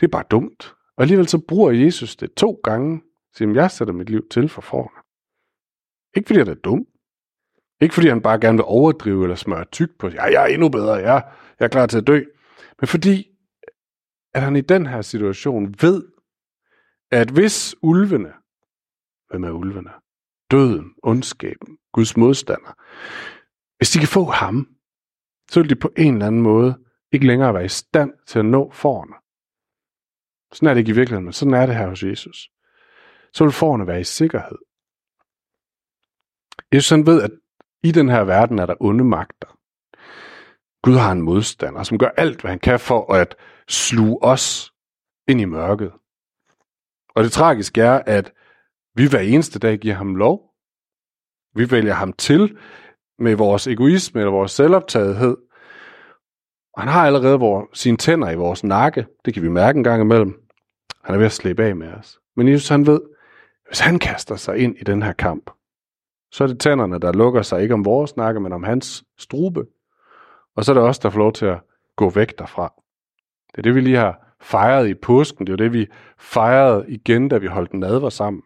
Det 0.00 0.06
er 0.06 0.10
bare 0.10 0.24
dumt. 0.30 0.74
Og 0.96 1.02
alligevel 1.02 1.28
så 1.28 1.38
bruger 1.48 1.72
Jesus 1.72 2.16
det 2.16 2.34
to 2.34 2.60
gange, 2.64 3.02
siger, 3.36 3.54
jeg 3.54 3.70
sætter 3.70 3.94
mit 3.94 4.10
liv 4.10 4.28
til 4.30 4.48
for 4.48 4.60
foran. 4.60 5.02
Ikke 6.16 6.26
fordi 6.26 6.38
han 6.38 6.48
er 6.48 6.54
dum. 6.54 6.86
Ikke 7.80 7.94
fordi 7.94 8.08
han 8.08 8.22
bare 8.22 8.40
gerne 8.40 8.58
vil 8.58 8.64
overdrive 8.64 9.22
eller 9.22 9.36
smøre 9.36 9.64
tyk 9.64 9.90
på, 9.98 10.08
ja, 10.08 10.22
jeg 10.22 10.42
er 10.42 10.46
endnu 10.46 10.68
bedre, 10.68 10.94
ja, 10.94 11.12
jeg 11.58 11.64
er 11.64 11.68
klar 11.68 11.86
til 11.86 11.98
at 11.98 12.06
dø. 12.06 12.22
Men 12.80 12.88
fordi, 12.88 13.26
at 14.34 14.42
han 14.42 14.56
i 14.56 14.60
den 14.60 14.86
her 14.86 15.02
situation 15.02 15.74
ved, 15.80 16.02
at 17.10 17.30
hvis 17.30 17.74
ulvene, 17.82 18.32
hvem 19.34 19.44
er 19.44 19.50
ulvene? 19.50 19.90
Døden, 20.50 20.94
ondskaben, 21.02 21.78
Guds 21.92 22.16
modstander, 22.16 22.74
hvis 23.76 23.90
de 23.90 23.98
kan 23.98 24.08
få 24.08 24.24
ham, 24.24 24.68
så 25.50 25.60
vil 25.60 25.70
de 25.70 25.74
på 25.74 25.92
en 25.96 26.14
eller 26.14 26.26
anden 26.26 26.42
måde 26.42 26.78
ikke 27.12 27.26
længere 27.26 27.54
være 27.54 27.64
i 27.64 27.68
stand 27.68 28.12
til 28.26 28.38
at 28.38 28.44
nå 28.44 28.70
forerne. 28.70 29.14
Sådan 30.52 30.68
er 30.68 30.74
det 30.74 30.78
ikke 30.80 30.90
i 30.90 30.94
virkeligheden, 30.94 31.24
men 31.24 31.32
sådan 31.32 31.54
er 31.54 31.66
det 31.66 31.76
her 31.76 31.88
hos 31.88 32.02
Jesus. 32.02 32.50
Så 33.32 33.44
vil 33.44 33.52
forerne 33.52 33.86
være 33.86 34.00
i 34.00 34.04
sikkerhed. 34.04 34.58
Jesus 36.74 36.90
han 36.90 37.06
ved, 37.06 37.22
at 37.22 37.30
i 37.82 37.92
den 37.92 38.08
her 38.08 38.24
verden 38.24 38.58
er 38.58 38.66
der 38.66 38.74
onde 38.80 39.04
magter. 39.04 39.58
Gud 40.82 40.94
har 40.94 41.12
en 41.12 41.22
modstander, 41.22 41.82
som 41.82 41.98
gør 41.98 42.10
alt, 42.16 42.40
hvad 42.40 42.50
han 42.50 42.58
kan 42.58 42.80
for 42.80 43.12
at 43.12 43.36
sluge 43.68 44.22
os 44.22 44.72
ind 45.28 45.40
i 45.40 45.44
mørket. 45.44 45.92
Og 47.14 47.24
det 47.24 47.32
tragiske 47.32 47.82
er, 47.82 48.02
at 48.06 48.32
vi 48.96 49.08
hver 49.08 49.20
eneste 49.20 49.58
dag 49.58 49.78
giver 49.78 49.94
ham 49.94 50.16
lov. 50.16 50.50
Vi 51.54 51.70
vælger 51.70 51.94
ham 51.94 52.12
til 52.12 52.58
med 53.18 53.34
vores 53.34 53.66
egoisme 53.66 54.20
eller 54.20 54.32
vores 54.32 54.52
selvoptagethed. 54.52 55.36
Og 56.74 56.82
han 56.82 56.92
har 56.92 57.06
allerede 57.06 57.38
vores, 57.38 57.78
sine 57.78 57.96
tænder 57.96 58.30
i 58.30 58.36
vores 58.36 58.64
nakke. 58.64 59.06
Det 59.24 59.34
kan 59.34 59.42
vi 59.42 59.48
mærke 59.48 59.76
en 59.76 59.84
gang 59.84 60.02
imellem. 60.02 60.40
Han 61.04 61.14
er 61.14 61.18
ved 61.18 61.26
at 61.26 61.32
slippe 61.32 61.64
af 61.64 61.76
med 61.76 61.92
os. 61.92 62.20
Men 62.36 62.48
Jesus 62.48 62.68
han 62.68 62.86
ved, 62.86 63.00
hvis 63.68 63.80
han 63.80 63.98
kaster 63.98 64.36
sig 64.36 64.58
ind 64.58 64.76
i 64.80 64.84
den 64.84 65.02
her 65.02 65.12
kamp, 65.12 65.50
så 66.32 66.44
er 66.44 66.48
det 66.48 66.60
tænderne, 66.60 66.98
der 66.98 67.12
lukker 67.12 67.42
sig 67.42 67.62
ikke 67.62 67.74
om 67.74 67.84
vores 67.84 68.16
nakke, 68.16 68.40
men 68.40 68.52
om 68.52 68.62
hans 68.62 69.04
strube. 69.18 69.64
Og 70.56 70.64
så 70.64 70.72
er 70.72 70.74
det 70.74 70.82
os, 70.82 70.98
der 70.98 71.10
får 71.10 71.18
lov 71.18 71.32
til 71.32 71.46
at 71.46 71.60
gå 71.96 72.10
væk 72.10 72.38
derfra. 72.38 72.72
Det 73.50 73.58
er 73.58 73.62
det, 73.62 73.74
vi 73.74 73.80
lige 73.80 73.96
har 73.96 74.36
fejret 74.40 74.88
i 74.88 74.94
påsken. 74.94 75.46
Det 75.46 75.52
er 75.52 75.56
det, 75.56 75.72
vi 75.72 75.86
fejrede 76.18 76.84
igen, 76.88 77.28
da 77.28 77.38
vi 77.38 77.46
holdt 77.46 77.74
nadver 77.74 78.08
sammen. 78.08 78.42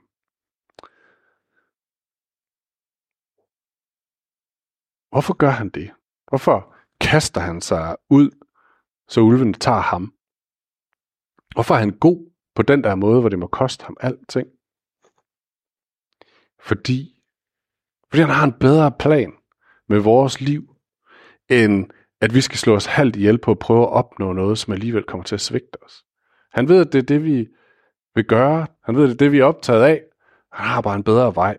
Hvorfor 5.19 5.35
gør 5.35 5.51
han 5.51 5.69
det? 5.69 5.91
Hvorfor 6.29 6.75
kaster 7.01 7.41
han 7.41 7.61
sig 7.61 7.97
ud, 8.11 8.31
så 9.09 9.21
ulven 9.21 9.55
tager 9.55 9.81
ham? 9.81 10.13
Hvorfor 11.55 11.75
er 11.75 11.79
han 11.79 11.99
god 11.99 12.33
på 12.55 12.63
den 12.63 12.85
der 12.85 12.95
måde, 12.95 13.21
hvor 13.21 13.29
det 13.29 13.39
må 13.39 13.47
koste 13.47 13.85
ham 13.85 13.97
alting? 14.01 14.49
Fordi, 16.61 17.23
fordi 18.11 18.21
han 18.21 18.31
har 18.31 18.45
en 18.45 18.53
bedre 18.53 18.93
plan 18.93 19.33
med 19.89 19.99
vores 19.99 20.41
liv, 20.41 20.75
end 21.49 21.91
at 22.21 22.35
vi 22.35 22.41
skal 22.41 22.59
slå 22.59 22.75
os 22.75 22.87
halvt 22.87 23.17
ihjel 23.17 23.39
på 23.39 23.51
at 23.51 23.59
prøve 23.59 23.83
at 23.83 23.93
opnå 23.93 24.33
noget, 24.33 24.59
som 24.59 24.73
alligevel 24.73 25.05
kommer 25.05 25.25
til 25.25 25.35
at 25.35 25.41
svigte 25.41 25.85
os. 25.85 26.05
Han 26.53 26.69
ved, 26.69 26.87
at 26.87 26.93
det 26.93 26.99
er 26.99 27.07
det, 27.07 27.25
vi 27.25 27.49
vil 28.15 28.25
gøre. 28.25 28.67
Han 28.85 28.97
ved, 28.97 29.03
at 29.03 29.09
det 29.09 29.15
er 29.15 29.19
det, 29.19 29.33
vi 29.33 29.39
er 29.39 29.45
optaget 29.45 29.83
af. 29.83 30.03
Han 30.53 30.67
har 30.67 30.81
bare 30.81 30.97
en 30.97 31.05
bedre 31.05 31.35
vej. 31.35 31.59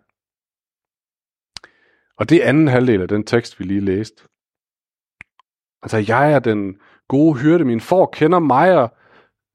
Og 2.20 2.30
det 2.30 2.44
er 2.44 2.50
anden 2.50 2.68
halvdel 2.68 3.02
af 3.02 3.08
den 3.08 3.24
tekst, 3.24 3.60
vi 3.60 3.66
lige 3.66 3.82
læste. 3.82 4.24
Altså, 5.84 5.98
jeg 6.08 6.34
er 6.34 6.40
den 6.40 6.76
gode 7.08 7.40
hyrde. 7.40 7.66
Min 7.66 7.82
får 7.82 8.10
kender 8.14 8.40
mig, 8.40 8.78
og, 8.78 8.94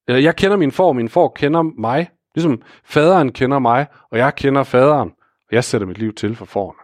eller 0.09 0.21
jeg 0.21 0.37
kender 0.37 0.57
min 0.57 0.73
får, 0.73 0.93
min 0.93 1.09
får 1.09 1.33
kender 1.37 1.63
mig. 1.63 2.11
Ligesom 2.35 2.63
faderen 2.85 3.33
kender 3.33 3.59
mig, 3.59 3.87
og 4.11 4.19
jeg 4.19 4.35
kender 4.35 4.63
faderen, 4.63 5.09
og 5.49 5.53
jeg 5.53 5.65
sætter 5.65 5.87
mit 5.87 5.99
liv 5.99 6.15
til 6.15 6.37
for 6.37 6.45
forerne. 6.45 6.79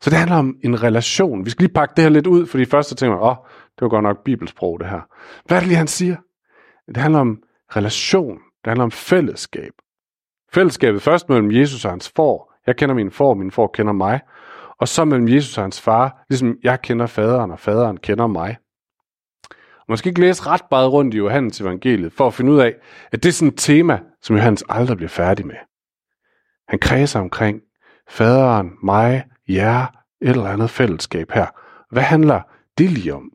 Så 0.00 0.10
det 0.10 0.18
handler 0.18 0.36
om 0.36 0.56
en 0.64 0.82
relation. 0.82 1.44
Vi 1.44 1.50
skal 1.50 1.62
lige 1.62 1.74
pakke 1.74 1.92
det 1.96 2.04
her 2.04 2.10
lidt 2.10 2.26
ud, 2.26 2.46
fordi 2.46 2.64
først 2.64 2.88
så 2.88 2.94
tænker 2.94 3.16
man, 3.16 3.24
åh, 3.24 3.30
oh, 3.30 3.36
det 3.74 3.82
var 3.82 3.88
godt 3.88 4.02
nok 4.02 4.24
bibelsprog, 4.24 4.80
det 4.80 4.88
her. 4.88 5.00
Hvad 5.46 5.56
er 5.56 5.60
det 5.60 5.68
lige, 5.68 5.78
han 5.78 5.86
siger? 5.86 6.16
Det 6.88 6.96
handler 6.96 7.20
om 7.20 7.42
relation. 7.76 8.34
Det 8.34 8.66
handler 8.66 8.84
om 8.84 8.90
fællesskab. 8.90 9.72
Fællesskabet 10.52 11.02
først 11.02 11.28
mellem 11.28 11.50
Jesus 11.50 11.84
og 11.84 11.90
hans 11.90 12.12
får. 12.16 12.54
Jeg 12.66 12.76
kender 12.76 12.94
min 12.94 13.10
får, 13.10 13.34
min 13.34 13.50
får 13.50 13.66
kender 13.66 13.92
mig. 13.92 14.20
Og 14.80 14.88
så 14.88 15.04
mellem 15.04 15.28
Jesus 15.28 15.58
og 15.58 15.64
hans 15.64 15.80
far, 15.80 16.24
ligesom 16.30 16.56
jeg 16.62 16.82
kender 16.82 17.06
faderen, 17.06 17.50
og 17.50 17.58
faderen 17.58 17.96
kender 17.96 18.26
mig. 18.26 18.56
Og 19.50 19.84
man 19.88 19.98
skal 19.98 20.08
ikke 20.08 20.20
læse 20.20 20.46
ret 20.46 20.62
meget 20.70 20.92
rundt 20.92 21.14
i 21.14 21.16
Johannes 21.16 21.60
evangeliet, 21.60 22.12
for 22.12 22.26
at 22.26 22.34
finde 22.34 22.52
ud 22.52 22.60
af, 22.60 22.74
at 23.12 23.22
det 23.22 23.28
er 23.28 23.32
sådan 23.32 23.52
et 23.52 23.58
tema, 23.58 24.00
som 24.22 24.36
Johannes 24.36 24.64
aldrig 24.68 24.96
bliver 24.96 25.08
færdig 25.08 25.46
med. 25.46 25.56
Han 26.68 26.78
kredser 26.78 27.20
omkring 27.20 27.60
faderen, 28.08 28.72
mig, 28.82 29.24
jer, 29.48 29.86
et 30.20 30.28
eller 30.28 30.44
andet 30.44 30.70
fællesskab 30.70 31.30
her. 31.30 31.46
Hvad 31.90 32.02
handler 32.02 32.42
det 32.78 32.90
lige 32.90 33.14
om? 33.14 33.32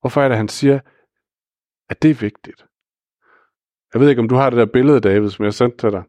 Hvorfor 0.00 0.22
er 0.22 0.28
det, 0.28 0.36
han 0.36 0.48
siger, 0.48 0.80
at 1.88 2.02
det 2.02 2.10
er 2.10 2.14
vigtigt? 2.14 2.64
Jeg 3.92 4.00
ved 4.00 4.08
ikke, 4.08 4.20
om 4.20 4.28
du 4.28 4.34
har 4.34 4.50
det 4.50 4.56
der 4.56 4.66
billede, 4.66 5.00
David, 5.00 5.30
som 5.30 5.44
jeg 5.44 5.54
sendte 5.54 5.78
til 5.78 5.92
dig. 5.92 6.02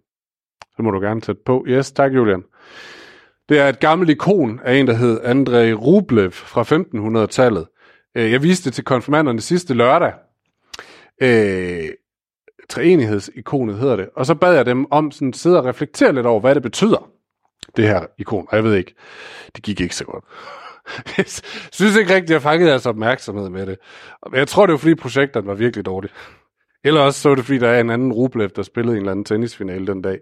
Så 0.76 0.82
må 0.82 0.92
du 0.92 1.00
gerne 1.00 1.24
sætte 1.24 1.42
på. 1.46 1.66
Yes, 1.68 1.92
tak, 1.92 2.14
Julian. 2.14 2.44
Det 3.50 3.60
er 3.60 3.70
et 3.70 3.80
gammelt 3.80 4.10
ikon 4.10 4.60
af 4.64 4.76
en, 4.76 4.88
der 4.88 4.94
hed 4.94 5.20
Andrei 5.24 5.74
Rublev 5.74 6.32
fra 6.32 6.64
1500-tallet. 6.64 7.68
Øh, 8.16 8.32
jeg 8.32 8.44
viste 8.44 8.66
det 8.66 8.74
til 8.74 8.84
konfirmanderne 8.84 9.42
sidste 9.42 9.74
lørdag. 9.74 10.14
Øh, 11.22 11.90
treenighedsikonet 12.70 13.78
hedder 13.78 13.96
det. 13.96 14.10
Og 14.16 14.26
så 14.26 14.36
bad 14.36 14.56
jeg 14.56 14.66
dem 14.66 14.92
om 14.92 15.12
sådan 15.12 15.34
sidde 15.34 15.58
og 15.58 15.66
reflektere 15.66 16.14
lidt 16.14 16.26
over, 16.26 16.40
hvad 16.40 16.56
det 16.56 16.64
betyder, 16.64 17.10
det 17.78 17.88
her 17.88 18.06
ikon. 18.18 18.48
Og 18.50 18.56
jeg 18.56 18.64
ved 18.64 18.76
ikke, 18.76 18.96
det 19.56 19.64
gik 19.64 19.82
ikke 19.82 19.96
så 19.96 20.06
godt. 20.06 20.24
Jeg 21.18 21.26
synes 21.72 21.96
ikke 21.96 22.14
rigtigt, 22.14 22.30
at 22.32 22.34
jeg 22.34 22.42
fangede 22.42 22.70
deres 22.70 22.86
opmærksomhed 22.86 23.50
med 23.50 23.66
det. 23.66 23.78
Jeg 24.34 24.48
tror, 24.48 24.66
det 24.66 24.74
var 24.74 24.78
fordi 24.78 24.96
projektet 24.96 25.46
var 25.46 25.54
virkelig 25.54 25.86
dårligt. 25.86 26.14
Eller 26.84 27.02
også 27.02 27.20
så 27.22 27.30
var 27.30 27.36
det 27.36 27.46
fordi, 27.46 27.58
der 27.58 27.70
er 27.70 27.82
en 27.82 27.90
anden 27.90 28.14
Rublev, 28.14 28.50
der 28.50 28.64
spillede 28.64 28.96
en 28.96 29.02
eller 29.02 29.12
anden 29.12 29.26
tennisfinale 29.26 29.88
den 29.88 30.02
dag. 30.02 30.20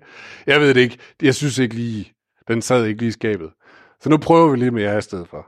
Jeg 0.48 0.62
ved 0.62 0.74
det 0.74 0.82
ikke. 0.82 0.98
Jeg 1.22 1.36
synes 1.36 1.58
ikke 1.58 1.76
lige, 1.76 2.14
den 2.48 2.62
sad 2.62 2.86
ikke 2.86 3.00
lige 3.00 3.10
i 3.10 3.12
skabet. 3.12 3.52
Så 4.02 4.10
nu 4.10 4.18
prøver 4.18 4.52
vi 4.52 4.58
lige 4.58 4.72
med 4.72 4.84
jer 4.84 4.98
i 4.98 5.02
stedet 5.02 5.28
for. 5.28 5.48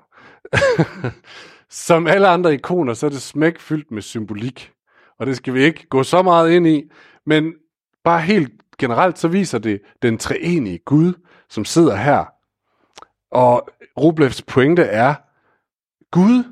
Som 1.70 2.08
alle 2.08 2.28
andre 2.28 2.54
ikoner, 2.54 2.94
så 2.94 3.06
er 3.06 3.10
det 3.10 3.22
smæk 3.22 3.60
fyldt 3.60 3.92
med 3.92 4.02
symbolik. 4.02 4.72
Og 5.20 5.26
det 5.26 5.38
skal 5.38 5.54
vi 5.54 5.64
ikke 5.64 5.88
gå 5.90 6.04
så 6.04 6.22
meget 6.22 6.52
ind 6.52 6.68
i. 6.68 6.92
Men 7.26 7.54
bare 8.04 8.22
helt 8.22 8.52
generelt, 8.80 9.20
så 9.20 9.28
viser 9.28 9.58
det 9.60 9.82
den 10.02 10.18
treenige 10.18 10.80
Gud, 10.86 11.14
som 11.50 11.66
sidder 11.66 11.96
her. 11.96 12.26
Og 13.32 13.70
Rublevs 14.00 14.42
pointe 14.42 14.82
er, 14.82 15.16
Gud, 16.12 16.44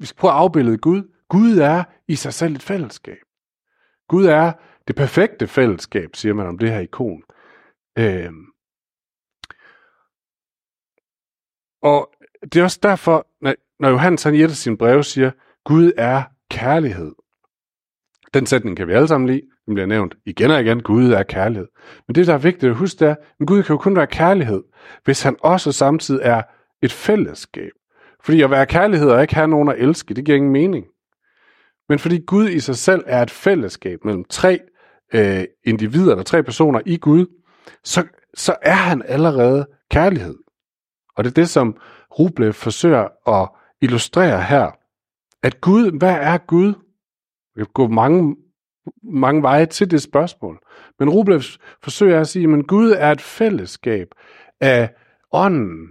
vi 0.00 0.06
skal 0.06 0.18
prøve 0.18 0.32
at 0.32 0.38
afbillede 0.38 0.78
Gud, 0.78 1.02
Gud 1.28 1.58
er 1.58 1.84
i 2.08 2.14
sig 2.14 2.34
selv 2.34 2.54
et 2.54 2.62
fællesskab. 2.62 3.18
Gud 4.08 4.24
er 4.24 4.52
det 4.88 4.96
perfekte 4.96 5.46
fællesskab, 5.46 6.16
siger 6.16 6.34
man 6.34 6.46
om 6.46 6.58
det 6.58 6.70
her 6.70 6.80
ikon. 6.80 7.22
Øhm, 7.98 8.51
og 11.82 12.10
det 12.42 12.56
er 12.56 12.64
også 12.64 12.78
derfor, 12.82 13.26
når, 13.40 13.54
når 13.80 13.88
Johannes 13.88 14.22
han 14.22 14.34
i 14.34 14.42
et 14.42 14.50
af 14.50 14.56
sine 14.56 14.76
breve 14.76 15.04
siger, 15.04 15.30
Gud 15.64 15.92
er 15.96 16.22
kærlighed. 16.50 17.12
Den 18.34 18.46
sætning 18.46 18.76
kan 18.76 18.88
vi 18.88 18.92
alle 18.92 19.08
sammen 19.08 19.28
lide. 19.28 19.42
Den 19.66 19.74
bliver 19.74 19.86
nævnt 19.86 20.14
igen 20.26 20.50
og 20.50 20.60
igen. 20.60 20.82
Gud 20.82 21.12
er 21.12 21.22
kærlighed. 21.22 21.68
Men 22.08 22.14
det, 22.14 22.26
der 22.26 22.34
er 22.34 22.38
vigtigt 22.38 22.70
at 22.70 22.76
huske, 22.76 22.98
det 22.98 23.08
er, 23.08 23.14
at 23.40 23.46
Gud 23.46 23.62
kan 23.62 23.74
jo 23.74 23.78
kun 23.78 23.96
være 23.96 24.06
kærlighed, 24.06 24.62
hvis 25.04 25.22
han 25.22 25.36
også 25.40 25.72
samtidig 25.72 26.20
er 26.24 26.42
et 26.82 26.92
fællesskab. 26.92 27.70
Fordi 28.24 28.42
at 28.42 28.50
være 28.50 28.66
kærlighed 28.66 29.10
og 29.10 29.22
ikke 29.22 29.34
have 29.34 29.48
nogen 29.48 29.68
at 29.68 29.78
elske, 29.78 30.14
det 30.14 30.24
giver 30.24 30.36
ingen 30.36 30.52
mening. 30.52 30.86
Men 31.88 31.98
fordi 31.98 32.24
Gud 32.26 32.48
i 32.48 32.60
sig 32.60 32.76
selv 32.76 33.04
er 33.06 33.22
et 33.22 33.30
fællesskab 33.30 34.04
mellem 34.04 34.24
tre 34.24 34.60
øh, 35.14 35.44
individer, 35.64 36.10
eller 36.12 36.24
tre 36.24 36.42
personer 36.42 36.80
i 36.86 36.96
Gud, 36.96 37.26
så, 37.84 38.06
så 38.34 38.56
er 38.62 38.72
han 38.72 39.02
allerede 39.04 39.66
kærlighed. 39.90 40.36
Og 41.16 41.24
det 41.24 41.30
er 41.30 41.34
det, 41.34 41.48
som 41.48 41.76
Rublev 42.18 42.52
forsøger 42.52 43.28
at 43.28 43.48
illustrere 43.80 44.42
her. 44.42 44.70
At 45.42 45.60
Gud, 45.60 45.98
hvad 45.98 46.16
er 46.20 46.38
Gud? 46.38 46.74
Vi 47.54 47.64
kan 47.64 47.72
gå 47.74 47.88
mange, 47.88 48.36
mange 49.02 49.42
veje 49.42 49.66
til 49.66 49.90
det 49.90 50.02
spørgsmål. 50.02 50.58
Men 50.98 51.10
Rublev 51.10 51.40
forsøger 51.82 52.20
at 52.20 52.28
sige, 52.28 52.58
at 52.58 52.66
Gud 52.66 52.90
er 52.90 53.10
et 53.10 53.20
fællesskab 53.20 54.08
af 54.60 54.94
ånden, 55.32 55.88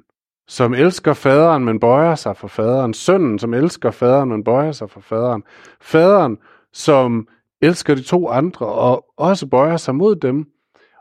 som 0.48 0.74
elsker 0.74 1.14
faderen, 1.14 1.66
men 1.66 1.80
bøjer 1.80 2.16
sig 2.16 2.38
for 2.38 2.48
faderen. 2.48 2.94
Sønnen, 2.94 3.40
som 3.40 3.54
elsker 3.54 3.92
faderen, 3.92 4.30
men 4.30 4.44
bøjer 4.44 4.72
sig 4.72 4.90
for 4.90 5.02
faderen. 5.02 5.44
Faderen, 5.82 6.38
som 6.74 7.28
elsker 7.62 7.96
de 7.96 8.02
to 8.02 8.30
andre, 8.30 8.66
og 8.66 9.06
også 9.18 9.48
bøjer 9.48 9.78
sig 9.78 9.96
mod 9.96 10.16
dem. 10.16 10.46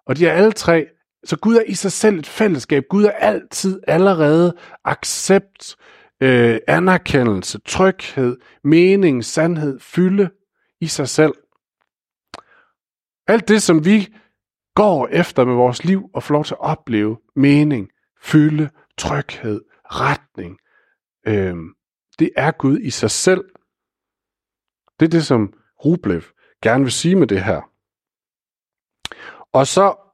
Og 0.07 0.17
de 0.17 0.27
er 0.27 0.33
alle 0.33 0.53
tre, 0.53 0.87
så 1.25 1.37
Gud 1.37 1.57
er 1.57 1.63
i 1.63 1.75
sig 1.75 1.93
selv 1.93 2.19
et 2.19 2.27
fællesskab. 2.27 2.85
Gud 2.91 3.05
er 3.05 3.11
altid 3.11 3.81
allerede 3.89 4.57
accept, 4.85 5.77
øh, 6.21 6.59
anerkendelse, 6.69 7.61
tryghed, 7.61 8.37
mening, 8.65 9.25
sandhed, 9.25 9.81
fylde 9.81 10.31
i 10.81 10.87
sig 10.87 11.09
selv. 11.09 11.33
Alt 13.27 13.49
det, 13.49 13.63
som 13.63 13.85
vi 13.85 14.15
går 14.75 15.09
efter 15.09 15.45
med 15.45 15.55
vores 15.55 15.85
liv 15.85 16.11
og 16.15 16.23
får 16.23 16.35
lov 16.35 16.45
til 16.45 16.55
at 16.55 16.61
opleve, 16.61 17.19
mening, 17.37 17.89
fylde, 18.23 18.71
tryghed, 18.99 19.61
retning, 19.85 20.59
øh, 21.27 21.57
det 22.19 22.31
er 22.37 22.51
Gud 22.51 22.79
i 22.79 22.91
sig 22.91 23.11
selv. 23.11 23.45
Det 25.01 25.07
er 25.07 25.11
det, 25.11 25.27
som 25.27 25.53
Rublev 25.85 26.23
gerne 26.63 26.85
vil 26.85 26.93
sige 26.93 27.17
med 27.17 27.27
det 27.27 27.45
her. 27.45 27.61
Og 29.53 29.67
så 29.67 30.10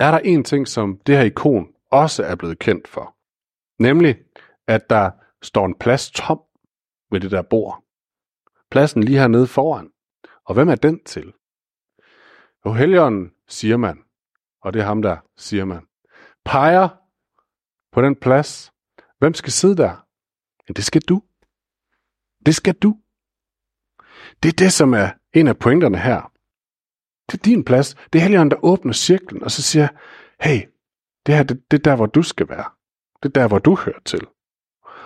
er 0.00 0.10
der 0.10 0.18
en 0.18 0.44
ting, 0.44 0.68
som 0.68 0.98
det 1.06 1.16
her 1.16 1.24
ikon 1.24 1.74
også 1.90 2.22
er 2.22 2.34
blevet 2.34 2.58
kendt 2.58 2.88
for. 2.88 3.16
Nemlig, 3.82 4.18
at 4.66 4.90
der 4.90 5.10
står 5.42 5.66
en 5.66 5.74
plads 5.74 6.10
tom 6.10 6.40
ved 7.10 7.20
det 7.20 7.30
der 7.30 7.42
bord. 7.42 7.84
Pladsen 8.70 9.02
lige 9.04 9.18
hernede 9.18 9.46
foran. 9.46 9.90
Og 10.44 10.54
hvem 10.54 10.68
er 10.68 10.74
den 10.74 11.04
til? 11.04 11.32
Jo, 12.66 12.72
Helligånden, 12.72 13.32
siger 13.48 13.76
man, 13.76 14.04
og 14.62 14.72
det 14.72 14.82
er 14.82 14.86
ham 14.86 15.02
der, 15.02 15.16
siger 15.36 15.64
man, 15.64 15.86
peger 16.44 16.88
på 17.92 18.02
den 18.02 18.16
plads. 18.16 18.72
Hvem 19.18 19.34
skal 19.34 19.52
sidde 19.52 19.76
der? 19.76 20.06
Ja, 20.68 20.72
det 20.72 20.84
skal 20.84 21.02
du. 21.02 21.22
Det 22.46 22.54
skal 22.54 22.74
du. 22.74 22.96
Det 24.42 24.48
er 24.48 24.56
det, 24.58 24.72
som 24.72 24.92
er 24.92 25.10
en 25.32 25.46
af 25.46 25.58
pointerne 25.58 25.98
her. 25.98 26.29
Det 27.30 27.38
er 27.38 27.42
din 27.42 27.64
plads. 27.64 27.94
Det 28.12 28.18
er 28.18 28.22
Helligånden, 28.22 28.50
der 28.50 28.64
åbner 28.64 28.92
cirklen, 28.92 29.42
og 29.42 29.50
så 29.50 29.62
siger, 29.62 29.88
hey, 30.40 30.60
det 31.26 31.34
her, 31.34 31.42
det, 31.42 31.70
det 31.70 31.78
er 31.78 31.82
der, 31.82 31.96
hvor 31.96 32.06
du 32.06 32.22
skal 32.22 32.48
være. 32.48 32.64
Det 33.22 33.28
er 33.28 33.40
der, 33.40 33.48
hvor 33.48 33.58
du 33.58 33.76
hører 33.76 34.00
til. 34.04 34.26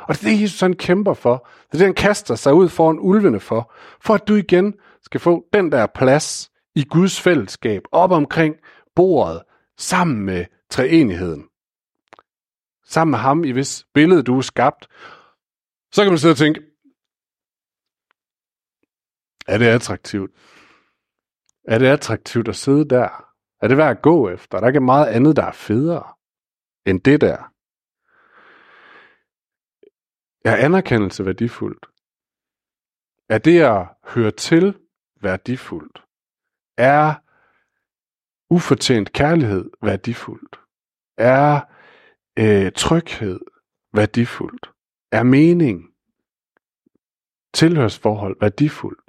Og 0.09 0.15
det 0.15 0.25
er 0.25 0.31
det, 0.31 0.43
Jesus 0.43 0.61
han 0.61 0.77
kæmper 0.77 1.15
for. 1.15 1.49
Det 1.67 1.75
er 1.75 1.79
det, 1.79 1.87
han 1.87 1.95
kaster 1.95 2.35
sig 2.35 2.55
ud 2.55 2.69
foran 2.69 2.99
ulvene 2.99 3.41
for. 3.41 3.73
For 4.01 4.15
at 4.15 4.29
du 4.29 4.35
igen 4.35 4.75
skal 5.03 5.21
få 5.21 5.47
den 5.53 5.73
der 5.73 5.87
plads 5.87 6.51
i 6.75 6.85
Guds 6.85 7.21
fællesskab, 7.21 7.83
op 7.93 8.11
omkring 8.11 8.57
bordet, 8.97 9.43
sammen 9.79 10.25
med 10.25 10.45
treenigheden. 10.71 11.45
Sammen 12.87 13.11
med 13.11 13.19
ham, 13.19 13.45
i 13.45 13.51
hvis 13.51 13.87
billede 13.95 14.23
du 14.23 14.37
er 14.37 14.43
skabt. 14.43 14.89
Så 15.93 16.03
kan 16.03 16.13
man 16.13 16.19
sidde 16.19 16.33
og 16.33 16.37
tænke, 16.37 16.61
er 19.47 19.59
det 19.59 19.67
attraktivt? 19.67 20.31
Er 21.65 21.79
det 21.79 21.87
attraktivt 21.87 22.49
at 22.49 22.57
sidde 22.57 22.89
der? 22.89 23.35
Er 23.61 23.69
det 23.69 23.77
værd 23.77 23.97
at 23.97 24.03
gå 24.03 24.29
efter? 24.29 24.59
Der 24.59 24.65
er 24.65 24.69
ikke 24.69 24.81
meget 24.81 25.07
andet, 25.07 25.37
der 25.37 25.45
er 25.45 25.53
federe 25.53 26.15
end 26.87 27.01
det 27.01 27.21
der. 27.21 27.51
Er 30.45 30.57
anerkendelse 30.65 31.27
værdifuldt? 31.27 31.87
Er 33.29 33.39
det 33.39 33.61
at 33.61 33.89
høre 34.15 34.31
til 34.31 34.79
værdifuldt? 35.23 36.05
Er 36.77 37.15
ufortjent 38.51 39.13
kærlighed 39.13 39.71
værdifuldt? 39.83 40.61
Er 41.19 41.61
øh, 42.39 42.73
tryghed 42.73 43.41
værdifuldt? 43.93 44.71
Er 45.13 45.23
mening, 45.23 45.95
tilhørsforhold 47.55 48.37
værdifuldt? 48.41 49.04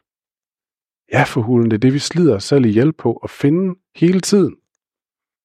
Ja, 1.13 1.23
for 1.23 1.41
hulen, 1.41 1.71
det 1.71 1.77
er 1.77 1.79
det, 1.79 1.93
vi 1.93 1.99
slider 1.99 2.35
os 2.35 2.43
selv 2.43 2.65
ihjel 2.65 2.93
på 2.93 3.13
at 3.13 3.29
finde 3.29 3.75
hele 3.95 4.19
tiden. 4.19 4.55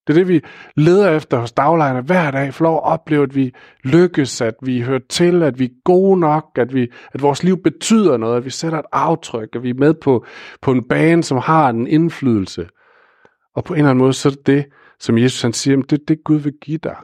Det 0.07 0.13
er 0.13 0.17
det, 0.17 0.27
vi 0.27 0.41
leder 0.75 1.15
efter 1.15 1.37
hos 1.37 1.51
daglejerne 1.51 2.01
hver 2.01 2.31
dag, 2.31 2.53
for 2.53 2.63
lov 2.63 2.75
at 2.75 2.83
opleve, 2.83 3.23
at 3.23 3.35
vi 3.35 3.53
lykkes, 3.83 4.41
at 4.41 4.53
vi 4.61 4.81
hører 4.81 4.99
til, 5.09 5.43
at 5.43 5.59
vi 5.59 5.65
er 5.65 5.83
gode 5.83 6.19
nok, 6.19 6.45
at, 6.55 6.73
vi, 6.73 6.87
at 7.13 7.21
vores 7.21 7.43
liv 7.43 7.63
betyder 7.63 8.17
noget, 8.17 8.37
at 8.37 8.45
vi 8.45 8.49
sætter 8.49 8.79
et 8.79 8.85
aftryk, 8.91 9.55
at 9.55 9.63
vi 9.63 9.69
er 9.69 9.73
med 9.73 9.93
på, 9.93 10.25
på 10.61 10.71
en 10.71 10.87
bane, 10.87 11.23
som 11.23 11.37
har 11.37 11.69
en 11.69 11.87
indflydelse. 11.87 12.69
Og 13.55 13.63
på 13.63 13.73
en 13.73 13.77
eller 13.77 13.89
anden 13.89 14.03
måde, 14.03 14.13
så 14.13 14.29
er 14.29 14.33
det 14.33 14.47
det, 14.47 14.65
som 14.99 15.17
Jesus 15.17 15.41
han 15.41 15.53
siger, 15.53 15.77
det 15.77 16.01
er 16.01 16.05
det, 16.07 16.23
Gud 16.23 16.39
vil 16.39 16.53
give 16.61 16.77
dig. 16.77 16.95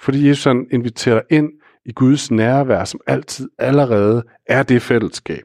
Fordi 0.00 0.28
Jesus 0.28 0.44
han 0.44 0.66
inviterer 0.70 1.14
dig 1.14 1.38
ind 1.38 1.50
i 1.84 1.92
Guds 1.92 2.30
nærvær, 2.30 2.84
som 2.84 3.00
altid 3.06 3.48
allerede 3.58 4.22
er 4.46 4.62
det 4.62 4.82
fællesskab. 4.82 5.44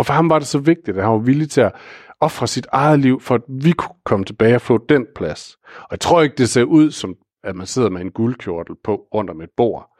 Og 0.00 0.06
for 0.06 0.12
ham 0.12 0.30
var 0.30 0.38
det 0.38 0.48
så 0.48 0.58
vigtigt, 0.58 0.96
at 0.96 1.02
han 1.02 1.12
var 1.12 1.18
villig 1.18 1.50
til 1.50 1.60
at 1.60 1.72
ofre 2.20 2.46
sit 2.46 2.66
eget 2.72 3.00
liv, 3.00 3.20
for 3.20 3.34
at 3.34 3.42
vi 3.48 3.72
kunne 3.72 3.96
komme 4.04 4.24
tilbage 4.24 4.54
og 4.54 4.60
få 4.60 4.78
den 4.88 5.06
plads. 5.16 5.56
Og 5.74 5.88
jeg 5.90 6.00
tror 6.00 6.22
ikke, 6.22 6.36
det 6.36 6.48
ser 6.48 6.64
ud 6.64 6.90
som, 6.90 7.14
at 7.44 7.56
man 7.56 7.66
sidder 7.66 7.90
med 7.90 8.00
en 8.00 8.10
guldkjortel 8.10 8.76
på 8.84 9.06
rundt 9.14 9.30
om 9.30 9.40
et 9.40 9.50
bord. 9.56 9.90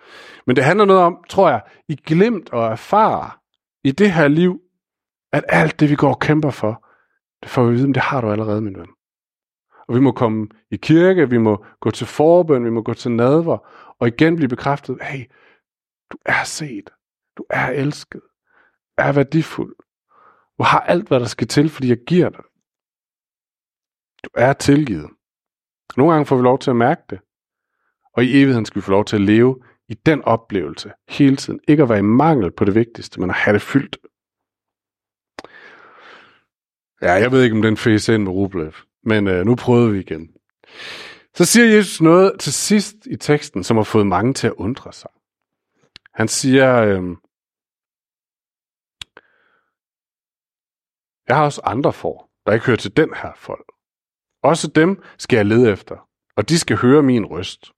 Men 0.47 0.57
det 0.57 0.65
handler 0.65 0.85
noget 0.85 1.03
om, 1.03 1.25
tror 1.29 1.51
jeg, 1.51 1.63
i 1.89 1.97
glemt 2.07 2.53
og 2.53 2.67
erfare 2.67 3.31
i 3.85 3.91
det 3.91 4.13
her 4.13 4.29
liv, 4.29 4.61
at 5.33 5.45
alt 5.49 5.81
det, 5.81 5.91
vi 5.91 5.95
går 5.95 6.09
og 6.09 6.19
kæmper 6.19 6.51
for, 6.51 6.87
det 7.43 7.51
får 7.51 7.65
vi 7.65 7.69
at 7.69 7.75
vide, 7.75 7.87
det 7.87 8.03
har 8.03 8.21
du 8.21 8.31
allerede, 8.31 8.61
min 8.61 8.79
ven. 8.79 8.91
Og 9.89 9.95
vi 9.95 10.01
må 10.01 10.13
komme 10.13 10.49
i 10.71 10.77
kirke, 10.77 11.31
vi 11.31 11.39
må 11.39 11.65
gå 11.81 11.91
til 11.91 12.07
forbøn, 12.07 12.65
vi 12.65 12.71
må 12.71 12.83
gå 12.83 12.95
til 12.95 13.11
nadver, 13.11 13.59
og 14.01 14.09
igen 14.09 14.37
blive 14.37 14.49
bekræftet, 14.49 14.99
hey, 15.03 15.25
du 16.13 16.17
er 16.27 16.45
set, 16.45 16.91
du 17.37 17.45
er 17.51 17.67
elsket, 17.67 18.21
er 18.99 19.13
værdifuld, 19.13 19.75
du 20.61 20.65
har 20.65 20.81
alt, 20.81 21.09
hvad 21.09 21.21
der 21.21 21.27
skal 21.27 21.49
til, 21.49 21.69
fordi 21.69 21.89
jeg 21.89 21.99
giver 22.07 22.29
dig. 22.29 22.45
Du 24.25 24.31
er 24.35 24.53
tilgivet. 24.53 25.11
Nogle 25.97 26.13
gange 26.13 26.27
får 26.27 26.37
vi 26.37 26.43
lov 26.43 26.59
til 26.59 26.71
at 26.71 26.77
mærke 26.77 27.03
det. 27.11 27.21
Og 28.13 28.25
i 28.25 28.43
evigheden 28.43 28.67
skal 28.67 28.81
vi 28.81 28.85
få 28.85 28.91
lov 28.91 29.05
til 29.05 29.17
at 29.17 29.23
leve 29.23 29.63
i 29.89 29.95
den 29.95 30.23
oplevelse 30.23 30.93
hele 31.09 31.37
tiden. 31.37 31.61
Ikke 31.69 31.83
at 31.83 31.89
være 31.89 31.99
i 31.99 32.03
mangel 32.03 32.51
på 32.51 32.65
det 32.65 32.75
vigtigste, 32.75 33.21
men 33.21 33.31
at 33.31 33.37
have 33.37 33.55
det 33.55 33.63
fyldt. 33.63 33.99
Ja, 37.03 37.13
jeg 37.13 37.33
ved 37.33 37.43
ikke, 37.43 37.57
om 37.57 37.63
den 37.63 37.77
fæs 37.77 38.09
ind 38.09 38.23
med 38.23 38.33
Rublev, 38.33 38.73
men 39.03 39.29
øh, 39.29 39.47
nu 39.47 39.55
prøvede 39.55 39.93
vi 39.93 40.01
igen. 40.01 40.31
Så 41.35 41.45
siger 41.45 41.67
Jesus 41.67 42.01
noget 42.01 42.41
til 42.41 42.53
sidst 42.53 42.97
i 43.07 43.17
teksten, 43.17 43.65
som 43.65 43.77
har 43.77 43.85
fået 43.85 44.07
mange 44.07 44.35
til 44.35 44.47
at 44.47 44.53
undre 44.53 44.93
sig. 44.93 45.11
Han 46.15 46.29
siger, 46.29 46.77
øh, 46.77 47.17
Jeg 51.31 51.39
har 51.39 51.45
også 51.45 51.61
andre 51.65 51.93
får, 51.93 52.31
der 52.47 52.53
ikke 52.53 52.67
hører 52.67 52.77
til 52.77 52.97
den 52.97 53.15
her 53.15 53.33
folk. 53.37 53.73
Også 54.43 54.69
dem 54.69 55.03
skal 55.19 55.37
jeg 55.37 55.47
lede 55.47 55.73
efter, 55.73 56.09
og 56.37 56.49
de 56.49 56.59
skal 56.59 56.77
høre 56.77 57.03
min 57.03 57.27
røst. 57.27 57.73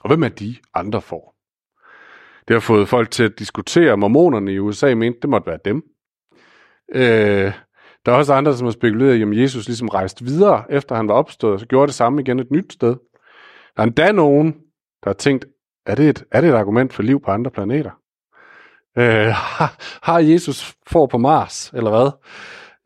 Og 0.00 0.08
hvem 0.08 0.22
er 0.22 0.28
de 0.28 0.56
andre 0.74 1.02
får? 1.02 1.34
Det 2.48 2.54
har 2.54 2.60
fået 2.60 2.88
folk 2.88 3.10
til 3.10 3.24
at 3.24 3.38
diskutere. 3.38 3.96
Mormonerne 3.96 4.52
i 4.52 4.58
USA 4.58 4.94
mente, 4.94 5.20
det 5.22 5.30
måtte 5.30 5.46
være 5.46 5.58
dem. 5.64 5.82
Øh, 6.94 7.52
der 8.06 8.12
er 8.12 8.16
også 8.16 8.34
andre, 8.34 8.56
som 8.56 8.64
har 8.64 8.72
spekuleret 8.72 9.20
i, 9.20 9.22
om 9.22 9.32
Jesus 9.32 9.66
ligesom 9.66 9.88
rejste 9.88 10.24
videre, 10.24 10.72
efter 10.72 10.96
han 10.96 11.08
var 11.08 11.14
opstået, 11.14 11.54
og 11.54 11.60
så 11.60 11.66
gjorde 11.66 11.86
det 11.86 11.94
samme 11.94 12.20
igen 12.20 12.38
et 12.38 12.50
nyt 12.50 12.72
sted. 12.72 12.96
Der 13.76 13.82
er 13.82 13.86
endda 13.86 14.12
nogen, 14.12 14.52
der 15.04 15.10
har 15.10 15.14
tænkt, 15.14 15.46
er 15.86 15.94
det 15.94 16.08
et, 16.08 16.24
er 16.32 16.40
det 16.40 16.50
et 16.50 16.54
argument 16.54 16.92
for 16.92 17.02
liv 17.02 17.22
på 17.22 17.30
andre 17.30 17.50
planeter? 17.50 17.90
Øh, 18.98 19.32
har, 19.34 19.76
har 20.08 20.18
Jesus 20.18 20.74
får 20.86 21.06
på 21.06 21.18
Mars, 21.18 21.70
eller 21.74 21.90
hvad? 21.90 22.10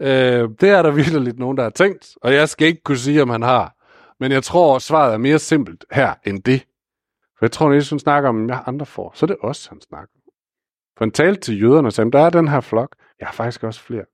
Øh, 0.02 0.48
det 0.60 0.68
er 0.68 0.82
der 0.82 0.90
virkelig 0.90 1.20
lidt 1.20 1.38
nogen, 1.38 1.56
der 1.56 1.62
har 1.62 1.70
tænkt, 1.70 2.16
og 2.22 2.34
jeg 2.34 2.48
skal 2.48 2.66
ikke 2.66 2.82
kunne 2.82 2.98
sige, 2.98 3.22
om 3.22 3.30
han 3.30 3.42
har. 3.42 3.74
Men 4.20 4.32
jeg 4.32 4.42
tror, 4.42 4.78
svaret 4.78 5.14
er 5.14 5.18
mere 5.18 5.38
simpelt 5.38 5.84
her 5.90 6.14
end 6.24 6.42
det. 6.42 6.60
For 7.38 7.46
jeg 7.46 7.52
tror, 7.52 7.68
når 7.68 7.74
Jesus 7.74 8.00
snakker 8.00 8.28
om, 8.28 8.50
at 8.50 8.58
andre 8.66 8.86
får, 8.86 9.12
så 9.14 9.26
er 9.26 9.28
det 9.28 9.36
også, 9.40 9.68
han 9.68 9.80
snakker. 9.80 10.14
For 10.96 11.04
han 11.04 11.10
talte 11.10 11.40
til 11.40 11.62
jøderne 11.62 11.88
og 11.88 11.92
sagde, 11.92 12.10
der 12.10 12.20
er 12.20 12.30
den 12.30 12.48
her 12.48 12.60
flok. 12.60 12.96
Jeg 13.20 13.28
har 13.28 13.32
faktisk 13.32 13.64
også 13.64 13.80
flere. 13.80 14.04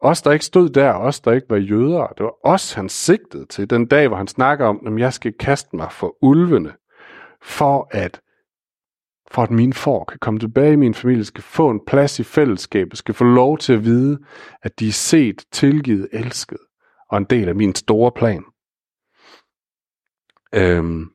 Os, 0.00 0.22
der 0.22 0.32
ikke 0.32 0.44
stod 0.44 0.68
der, 0.68 0.92
os, 0.92 1.20
der 1.20 1.32
ikke 1.32 1.46
var 1.50 1.56
jøder, 1.56 2.06
det 2.06 2.24
var 2.24 2.34
os, 2.44 2.72
han 2.72 2.88
sigtede 2.88 3.46
til 3.46 3.70
den 3.70 3.86
dag, 3.86 4.08
hvor 4.08 4.16
han 4.16 4.26
snakker 4.26 4.66
om, 4.66 4.86
at 4.86 4.98
jeg 4.98 5.12
skal 5.12 5.32
kaste 5.32 5.76
mig 5.76 5.92
for 5.92 6.16
ulvene, 6.22 6.72
for 7.42 7.88
at 7.90 8.20
for 9.34 9.42
at 9.42 9.50
mine 9.50 9.72
får 9.72 10.04
kan 10.04 10.18
komme 10.18 10.40
tilbage 10.40 10.72
i 10.72 10.76
min 10.76 10.94
familie, 10.94 11.24
skal 11.24 11.42
få 11.42 11.70
en 11.70 11.80
plads 11.86 12.20
i 12.20 12.22
fællesskabet, 12.22 12.98
skal 12.98 13.14
få 13.14 13.24
lov 13.24 13.58
til 13.58 13.72
at 13.72 13.84
vide, 13.84 14.18
at 14.62 14.80
de 14.80 14.88
er 14.88 14.92
set, 14.92 15.44
tilgivet, 15.52 16.08
elsket, 16.12 16.58
og 17.10 17.18
en 17.18 17.24
del 17.24 17.48
af 17.48 17.54
min 17.54 17.74
store 17.74 18.12
plan. 18.12 18.44
Øhm, 20.54 21.10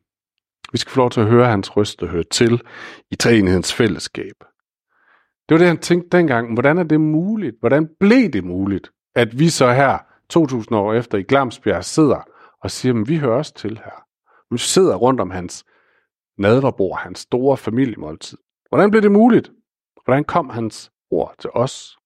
vi 0.72 0.78
skal 0.78 0.92
få 0.92 1.00
lov 1.00 1.10
til 1.10 1.22
at 1.22 1.28
høre 1.28 1.46
hans 1.46 1.78
røst 1.78 2.04
og 2.04 2.10
høre 2.10 2.24
til 2.24 2.62
i 3.12 3.16
treenighedens 3.16 3.74
fællesskab. 3.74 4.36
Det 5.50 5.56
var 5.56 5.58
det, 5.58 5.68
han 5.68 5.78
tænkte 5.78 6.18
dengang. 6.18 6.54
Hvordan 6.54 6.78
er 6.78 6.84
det 6.84 7.02
muligt? 7.02 7.56
Hvordan 7.60 7.90
blev 8.00 8.30
det 8.30 8.44
muligt, 8.44 8.92
at 9.16 9.40
vi 9.40 9.50
så 9.50 9.72
her, 9.72 9.98
2000 10.30 10.76
år 10.76 10.94
efter 10.94 11.18
i 11.18 11.24
Glamsbjerg, 11.24 11.86
sidder 11.86 12.22
og 12.64 12.72
siger, 12.72 13.02
at 13.02 13.10
vi 13.10 13.18
hører 13.18 13.38
også 13.38 13.54
til 13.54 13.78
her. 13.78 14.04
Vi 14.52 14.58
sidder 14.58 14.96
rundt 14.96 15.22
om 15.22 15.32
hans 15.32 15.66
nadverbord, 16.40 17.00
hans 17.00 17.20
store 17.20 17.58
familiemåltid. 17.58 18.38
Hvordan 18.70 18.92
blev 18.92 19.02
det 19.02 19.12
muligt? 19.12 19.52
Hvordan 20.06 20.24
kom 20.24 20.50
hans 20.50 20.92
ord 21.12 21.36
til 21.40 21.50
os? 21.54 21.98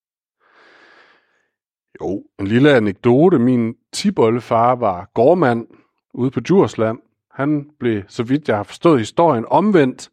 Jo, 2.02 2.24
en 2.40 2.48
lille 2.48 2.72
anekdote. 2.72 3.40
Min 3.40 3.76
tiboldefar 3.92 4.76
var 4.76 5.10
gårdmand 5.14 5.68
ude 6.14 6.32
på 6.32 6.40
Djursland. 6.40 7.00
Han 7.32 7.70
blev, 7.80 8.04
så 8.08 8.24
vidt 8.24 8.48
jeg 8.48 8.56
har 8.56 8.64
forstået 8.64 9.00
historien, 9.00 9.46
omvendt, 9.48 10.10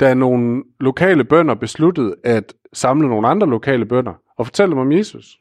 da 0.00 0.14
nogle 0.14 0.64
lokale 0.80 1.24
bønder 1.24 1.54
besluttede 1.54 2.16
at 2.24 2.54
samle 2.72 3.08
nogle 3.08 3.28
andre 3.28 3.46
lokale 3.46 3.86
bønder 3.86 4.14
og 4.36 4.46
fortælle 4.46 4.70
dem 4.70 4.78
om 4.78 4.92
Jesus. 4.92 5.40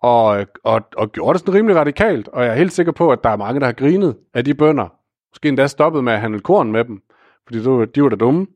Og, 0.00 0.46
og, 0.64 0.82
og 0.96 1.12
gjorde 1.12 1.32
det 1.32 1.40
sådan 1.40 1.54
rimelig 1.54 1.76
radikalt, 1.76 2.28
og 2.28 2.44
jeg 2.44 2.50
er 2.50 2.56
helt 2.56 2.72
sikker 2.72 2.92
på, 2.92 3.12
at 3.12 3.24
der 3.24 3.30
er 3.30 3.36
mange, 3.36 3.60
der 3.60 3.66
har 3.66 3.72
grinet 3.72 4.16
af 4.34 4.44
de 4.44 4.54
bønder, 4.54 4.88
Måske 5.34 5.48
endda 5.48 5.66
stoppet 5.66 6.04
med 6.04 6.12
at 6.12 6.20
handle 6.20 6.40
korn 6.40 6.72
med 6.72 6.84
dem, 6.84 7.02
fordi 7.46 7.58
de 7.94 8.02
var 8.02 8.08
da 8.08 8.16
dumme. 8.16 8.46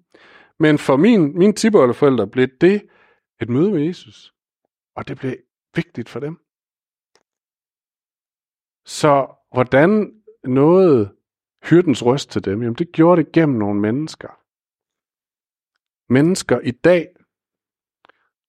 Men 0.59 0.79
for 0.79 0.97
min, 0.97 1.39
mine 1.39 1.53
tipperforældre 1.53 2.27
blev 2.27 2.49
det 2.61 2.89
et 3.41 3.49
møde 3.49 3.71
med 3.71 3.87
Jesus. 3.87 4.35
Og 4.97 5.09
det 5.09 5.19
blev 5.19 5.37
vigtigt 5.75 6.09
for 6.09 6.21
dem. 6.21 6.37
Så 8.87 9.27
hvordan 9.53 10.23
nåede 10.45 11.15
hyrdens 11.65 12.05
røst 12.05 12.31
til 12.31 12.45
dem? 12.45 12.63
Jamen 12.63 12.75
det 12.75 12.93
gjorde 12.93 13.25
det 13.25 13.33
gennem 13.33 13.59
nogle 13.59 13.81
mennesker. 13.81 14.29
Mennesker 16.13 16.61
i 16.61 16.71
dag, 16.71 17.09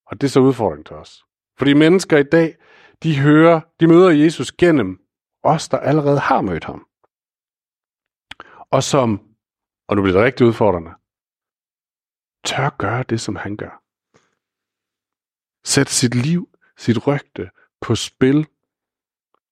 og 0.05 0.21
det 0.21 0.27
er 0.27 0.31
så 0.31 0.39
udfordring 0.39 0.85
til 0.85 0.95
os. 0.95 1.23
Fordi 1.57 1.73
mennesker 1.73 2.17
i 2.17 2.23
dag, 2.23 2.55
de 3.03 3.19
hører, 3.19 3.61
de 3.79 3.87
møder 3.87 4.09
Jesus 4.09 4.51
gennem 4.51 4.99
os, 5.43 5.69
der 5.69 5.77
allerede 5.77 6.19
har 6.19 6.41
mødt 6.41 6.63
ham 6.63 6.88
og 8.71 8.83
som, 8.83 9.35
og 9.87 9.95
nu 9.95 10.01
bliver 10.01 10.17
det 10.17 10.25
rigtig 10.25 10.47
udfordrende, 10.47 10.91
tør 12.45 12.69
gøre 12.77 13.03
det, 13.03 13.21
som 13.21 13.35
han 13.35 13.57
gør. 13.57 13.83
Sæt 15.63 15.89
sit 15.89 16.15
liv, 16.15 16.49
sit 16.77 17.07
rygte 17.07 17.49
på 17.81 17.95
spil 17.95 18.47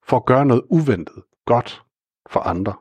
for 0.03 0.17
at 0.17 0.25
gøre 0.25 0.45
noget 0.45 0.63
uventet 0.69 1.23
godt 1.45 1.84
for 2.30 2.39
andre. 2.39 2.75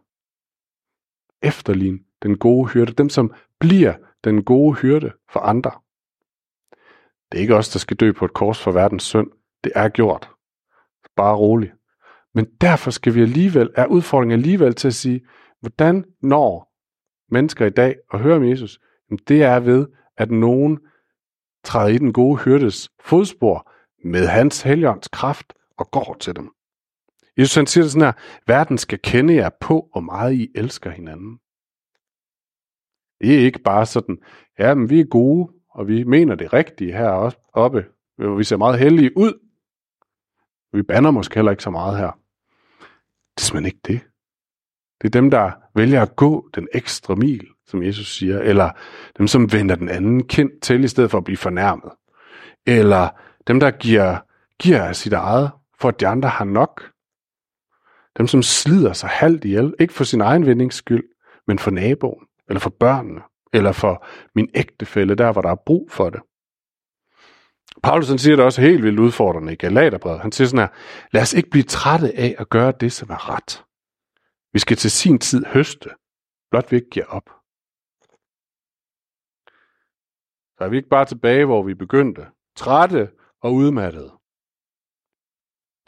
Efterlign 1.43 2.07
den 2.23 2.39
gode 2.39 2.69
hyrde, 2.69 2.93
dem 2.93 3.09
som 3.09 3.35
bliver 3.59 3.95
den 4.25 4.45
gode 4.45 4.75
hyrde 4.75 5.13
for 5.33 5.41
andre. 5.41 5.71
Det 7.33 7.39
er 7.39 7.43
ikke 7.43 7.57
os, 7.57 7.69
der 7.69 7.79
skal 7.79 7.97
dø 7.97 8.13
på 8.13 8.25
et 8.25 8.35
kors 8.35 8.63
for 8.63 8.73
verdens 8.73 9.03
synd. 9.03 9.31
Det 9.65 9.73
er 9.75 9.89
gjort. 9.89 10.31
Bare 11.17 11.37
rolig. 11.37 11.73
Men 12.35 12.47
derfor 12.61 12.91
skal 12.91 13.15
vi 13.15 13.23
alligevel, 13.23 13.71
er 13.75 13.87
udfordringen 13.87 14.39
alligevel 14.39 14.75
til 14.75 14.89
at 14.89 14.95
sige, 14.95 15.27
Hvordan 15.67 16.05
når 16.23 16.73
mennesker 17.31 17.67
i 17.67 17.71
dag 17.71 17.97
at 18.13 18.21
høre 18.21 18.37
om 18.37 18.45
Jesus? 18.45 18.81
Det 19.29 19.43
er 19.43 19.61
ved, 19.61 19.87
at 20.17 20.31
nogen 20.31 20.81
træder 21.65 21.89
i 21.89 21.99
den 21.99 22.13
gode 22.13 22.39
hyrdes 22.39 22.91
fodspor 23.01 23.73
med 24.05 24.27
hans 24.27 24.63
heligånds 24.63 25.09
kraft 25.09 25.53
og 25.79 25.91
går 25.91 26.17
til 26.21 26.37
dem. 26.37 26.53
Jesus 27.39 27.55
han 27.55 27.67
siger 27.67 27.85
det 27.85 27.93
sådan 27.93 28.07
her, 28.07 28.13
verden 28.47 28.79
skal 28.79 28.99
kende 28.99 29.35
jer 29.35 29.51
på, 29.61 29.89
hvor 29.93 30.01
meget 30.01 30.35
I 30.35 30.49
elsker 30.55 30.91
hinanden. 30.91 31.39
Det 33.21 33.35
er 33.35 33.45
ikke 33.45 33.63
bare 33.63 33.87
sådan, 33.87 34.19
ja, 34.59 34.75
men 34.75 34.91
vi 34.91 35.01
er 35.01 35.05
gode, 35.05 35.53
og 35.71 35.89
vi 35.89 36.05
mener 36.05 36.35
det 36.35 36.53
rigtige 36.53 36.93
her 36.93 37.33
oppe, 37.53 37.87
hvor 38.17 38.37
vi 38.37 38.45
ser 38.45 38.57
meget 38.57 38.79
heldige 38.79 39.17
ud. 39.17 39.33
Vi 40.73 40.83
banner 40.83 41.11
måske 41.11 41.35
heller 41.35 41.51
ikke 41.51 41.63
så 41.63 41.71
meget 41.71 41.99
her. 41.99 42.11
Det 43.35 43.43
er 43.43 43.45
simpelthen 43.45 43.67
ikke 43.67 43.81
det. 43.87 44.01
Det 45.03 45.07
er 45.07 45.21
dem, 45.21 45.31
der 45.31 45.51
vælger 45.75 46.03
at 46.03 46.17
gå 46.17 46.49
den 46.55 46.69
ekstra 46.75 47.15
mil, 47.15 47.47
som 47.67 47.83
Jesus 47.83 48.17
siger, 48.17 48.39
eller 48.39 48.71
dem, 49.19 49.27
som 49.27 49.53
vender 49.53 49.75
den 49.75 49.89
anden 49.89 50.27
kind 50.27 50.51
til, 50.63 50.85
i 50.85 50.89
stedet 50.89 51.11
for 51.11 51.19
at 51.19 51.25
blive 51.25 51.37
fornærmet. 51.37 51.93
Eller 52.67 53.09
dem, 53.47 53.61
der 53.61 53.71
giver, 53.71 54.19
giver 54.61 54.83
af 54.83 54.97
sit 54.97 55.13
eget, 55.13 55.51
for 55.81 55.89
at 55.89 56.01
de 56.01 56.07
andre 56.07 56.29
har 56.29 56.45
nok. 56.45 56.91
Dem, 58.19 58.27
som 58.27 58.43
slider 58.43 58.93
sig 58.93 59.09
halvt 59.09 59.45
ihjel, 59.45 59.75
ikke 59.81 59.95
for 59.95 60.05
sin 60.05 60.21
egen 60.21 60.47
vindings 60.47 60.77
skyld, 60.77 61.05
men 61.47 61.59
for 61.59 61.71
naboen, 61.71 62.27
eller 62.49 62.61
for 62.61 62.71
børnene, 62.81 63.21
eller 63.53 63.73
for 63.73 64.07
min 64.35 64.49
ægtefælle, 64.55 65.15
der 65.15 65.33
hvor 65.33 65.43
der 65.43 65.51
er 65.51 65.63
brug 65.67 65.89
for 65.91 66.11
det. 66.11 66.21
Paulus 67.83 68.09
han 68.09 68.19
siger 68.19 68.37
det 68.37 68.45
også 68.45 68.61
helt 68.61 68.83
vildt 68.83 68.99
udfordrende 68.99 69.53
i 69.53 69.57
Galaterbrevet. 69.57 70.21
Han 70.21 70.33
siger 70.33 70.49
sådan 70.49 70.59
her, 70.59 70.69
lad 71.13 71.23
os 71.23 71.33
ikke 71.33 71.51
blive 71.51 71.63
trætte 71.63 72.19
af 72.19 72.35
at 72.39 72.49
gøre 72.49 72.73
det, 72.81 72.93
som 72.93 73.11
er 73.11 73.35
ret. 73.35 73.63
Vi 74.57 74.61
skal 74.61 74.77
til 74.77 74.91
sin 74.91 75.19
tid 75.19 75.45
høste, 75.45 75.91
blot 76.51 76.71
vi 76.71 76.77
ikke 76.77 76.91
giver 76.91 77.07
op. 77.07 77.27
Så 80.57 80.65
er 80.65 80.69
vi 80.69 80.77
ikke 80.77 80.89
bare 80.89 81.05
tilbage, 81.05 81.45
hvor 81.45 81.63
vi 81.63 81.75
begyndte, 81.75 82.27
trætte 82.57 83.11
og 83.41 83.55
udmattede. 83.55 84.13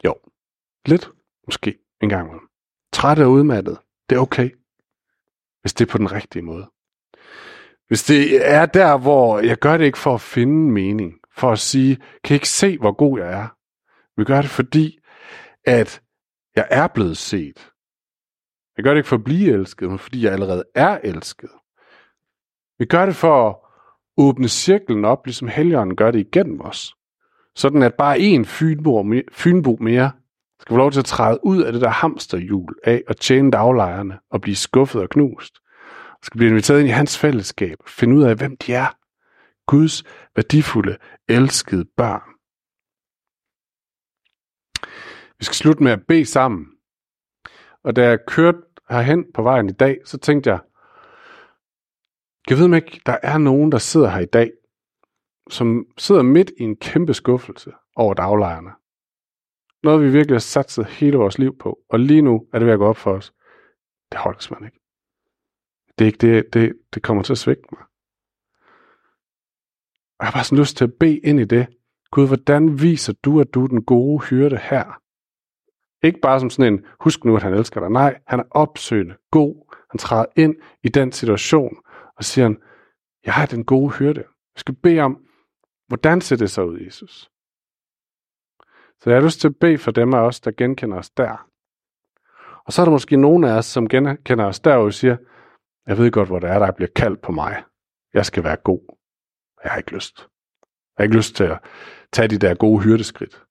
Jo, 0.05 0.15
lidt 0.85 1.11
måske 1.45 1.79
en 2.01 2.09
gang 2.09 2.27
imellem. 2.27 2.49
Trætte 2.93 3.25
og 3.25 3.31
udmattet, 3.31 3.79
det 4.09 4.15
er 4.15 4.19
okay, 4.19 4.49
hvis 5.61 5.73
det 5.73 5.87
er 5.87 5.91
på 5.91 5.97
den 5.97 6.11
rigtige 6.11 6.43
måde. 6.43 6.71
Hvis 7.87 8.03
det 8.03 8.47
er 8.47 8.65
der, 8.65 8.97
hvor 8.97 9.39
jeg 9.39 9.57
gør 9.57 9.77
det 9.77 9.85
ikke 9.85 9.97
for 9.97 10.13
at 10.13 10.21
finde 10.21 10.71
mening, 10.71 11.19
for 11.31 11.51
at 11.51 11.59
sige, 11.59 11.95
kan 12.23 12.33
I 12.33 12.35
ikke 12.35 12.49
se, 12.49 12.77
hvor 12.77 12.91
god 12.91 13.19
jeg 13.19 13.33
er? 13.41 13.47
Vi 14.17 14.23
gør 14.25 14.41
det, 14.41 14.51
fordi 14.51 14.99
at 15.65 16.01
jeg 16.55 16.67
er 16.71 16.87
blevet 16.87 17.17
set. 17.17 17.71
Jeg 18.79 18.83
gør 18.83 18.91
det 18.91 18.97
ikke 18.97 19.09
for 19.09 19.15
at 19.15 19.23
blive 19.23 19.53
elsket, 19.53 19.89
men 19.89 19.99
fordi 19.99 20.25
jeg 20.25 20.33
allerede 20.33 20.63
er 20.75 20.99
elsket. 21.03 21.49
Vi 22.77 22.85
gør 22.85 23.05
det 23.05 23.15
for 23.15 23.49
at 23.49 23.55
åbne 24.17 24.47
cirklen 24.47 25.05
op, 25.05 25.25
ligesom 25.25 25.47
Helligånden 25.47 25.95
gør 25.95 26.11
det 26.11 26.19
igennem 26.19 26.61
os. 26.61 26.95
Sådan 27.55 27.83
at 27.83 27.93
bare 27.93 28.19
en 28.19 28.45
fynbo, 28.45 29.05
fynbo 29.31 29.77
mere 29.81 30.11
skal 30.59 30.73
få 30.73 30.77
lov 30.77 30.91
til 30.91 30.99
at 30.99 31.05
træde 31.05 31.39
ud 31.43 31.63
af 31.63 31.73
det 31.73 31.81
der 31.81 31.89
hamsterhjul 31.89 32.75
af 32.83 33.03
at 33.07 33.17
tjene 33.17 33.51
daglejerne 33.51 34.19
og 34.31 34.41
blive 34.41 34.55
skuffet 34.55 35.01
og 35.01 35.09
knust. 35.09 35.57
Og 36.11 36.25
skal 36.25 36.37
blive 36.37 36.49
inviteret 36.49 36.79
ind 36.79 36.87
i 36.87 36.91
hans 36.91 37.17
fællesskab 37.17 37.77
og 37.79 37.89
finde 37.89 38.15
ud 38.15 38.23
af, 38.23 38.35
hvem 38.35 38.57
de 38.57 38.73
er. 38.73 38.97
Guds 39.67 40.03
værdifulde, 40.35 40.97
elskede 41.27 41.85
børn. 41.97 42.29
Vi 45.39 45.45
skal 45.45 45.55
slutte 45.55 45.83
med 45.83 45.91
at 45.91 46.07
bede 46.07 46.25
sammen. 46.25 46.65
Og 47.83 47.95
da 47.95 48.09
jeg 48.09 48.19
kørte 48.27 48.57
herhen 48.89 49.25
på 49.33 49.43
vejen 49.43 49.69
i 49.69 49.73
dag, 49.73 49.97
så 50.05 50.17
tænkte 50.17 50.49
jeg, 50.49 50.59
jeg 52.49 52.57
ved 52.57 52.75
ikke, 52.75 53.01
der 53.05 53.17
er 53.23 53.37
nogen, 53.37 53.71
der 53.71 53.77
sidder 53.77 54.09
her 54.09 54.19
i 54.19 54.25
dag, 54.25 54.51
som 55.49 55.85
sidder 55.97 56.21
midt 56.21 56.51
i 56.57 56.63
en 56.63 56.75
kæmpe 56.75 57.13
skuffelse 57.13 57.71
over 57.95 58.13
daglejerne. 58.13 58.71
Noget, 59.83 60.01
vi 60.01 60.11
virkelig 60.11 60.35
har 60.35 60.39
satset 60.39 60.85
hele 60.85 61.17
vores 61.17 61.39
liv 61.39 61.57
på, 61.57 61.79
og 61.89 61.99
lige 61.99 62.21
nu 62.21 62.47
er 62.53 62.59
det 62.59 62.65
ved 62.65 62.73
at 62.73 62.79
gå 62.79 62.85
op 62.85 62.97
for 62.97 63.13
os. 63.13 63.33
Det 64.11 64.19
holder 64.19 64.55
man 64.59 64.65
ikke. 64.65 64.79
Det 65.99 66.05
er 66.05 66.07
ikke 66.07 66.17
det, 66.17 66.53
det, 66.53 66.73
det 66.93 67.03
kommer 67.03 67.23
til 67.23 67.33
at 67.33 67.37
svække 67.37 67.63
mig. 67.71 67.81
Og 70.19 70.25
jeg 70.25 70.27
har 70.27 70.31
bare 70.31 70.43
sådan 70.43 70.59
lyst 70.59 70.77
til 70.77 70.83
at 70.83 70.93
bede 70.99 71.19
ind 71.19 71.39
i 71.39 71.45
det. 71.45 71.67
Gud, 72.11 72.27
hvordan 72.27 72.81
viser 72.81 73.13
du, 73.13 73.41
at 73.41 73.53
du 73.53 73.63
er 73.63 73.67
den 73.67 73.83
gode 73.85 74.25
hyrde 74.25 74.57
her? 74.57 75.01
Ikke 76.03 76.19
bare 76.19 76.39
som 76.39 76.49
sådan 76.49 76.73
en, 76.73 76.85
husk 76.99 77.25
nu, 77.25 77.35
at 77.35 77.43
han 77.43 77.53
elsker 77.53 77.79
dig. 77.79 77.89
Nej, 77.89 78.19
han 78.27 78.39
er 78.39 78.43
opsøgende, 78.51 79.15
god. 79.31 79.75
Han 79.91 79.97
træder 79.97 80.25
ind 80.35 80.55
i 80.83 80.89
den 80.89 81.11
situation, 81.11 81.77
og 82.17 82.23
siger 82.23 82.45
han, 82.45 82.61
jeg 83.25 83.41
er 83.41 83.45
den 83.45 83.65
gode 83.65 83.91
hyrde. 83.91 84.19
Jeg 84.55 84.59
skal 84.59 84.75
bede 84.75 84.99
om, 84.99 85.25
hvordan 85.87 86.21
ser 86.21 86.35
det 86.35 86.51
så 86.51 86.61
ud, 86.61 86.79
Jesus? 86.79 87.31
Så 88.99 89.09
jeg 89.09 89.19
har 89.19 89.25
lyst 89.25 89.41
til 89.41 89.47
at 89.47 89.55
bede 89.61 89.77
for 89.77 89.91
dem 89.91 90.13
af 90.13 90.19
os, 90.19 90.39
der 90.39 90.51
genkender 90.51 90.97
os 90.97 91.09
der. 91.09 91.47
Og 92.65 92.73
så 92.73 92.81
er 92.81 92.85
der 92.85 92.91
måske 92.91 93.17
nogen 93.17 93.43
af 93.43 93.57
os, 93.57 93.65
som 93.65 93.89
genkender 93.89 94.45
os 94.45 94.59
der, 94.59 94.75
og 94.75 94.93
siger, 94.93 95.17
jeg 95.87 95.97
ved 95.97 96.11
godt, 96.11 96.29
hvor 96.29 96.39
det 96.39 96.49
er, 96.49 96.59
der 96.59 96.71
bliver 96.71 96.89
kaldt 96.95 97.21
på 97.21 97.31
mig. 97.31 97.63
Jeg 98.13 98.25
skal 98.25 98.43
være 98.43 98.55
god. 98.55 98.97
Jeg 99.63 99.71
har 99.71 99.77
ikke 99.77 99.93
lyst. 99.93 100.19
Jeg 100.19 100.27
har 100.97 101.03
ikke 101.03 101.15
lyst 101.15 101.35
til 101.35 101.43
at 101.43 101.59
tage 102.11 102.27
de 102.27 102.37
der 102.37 102.55
gode 102.55 102.83
hyrdeskridt. 102.83 103.45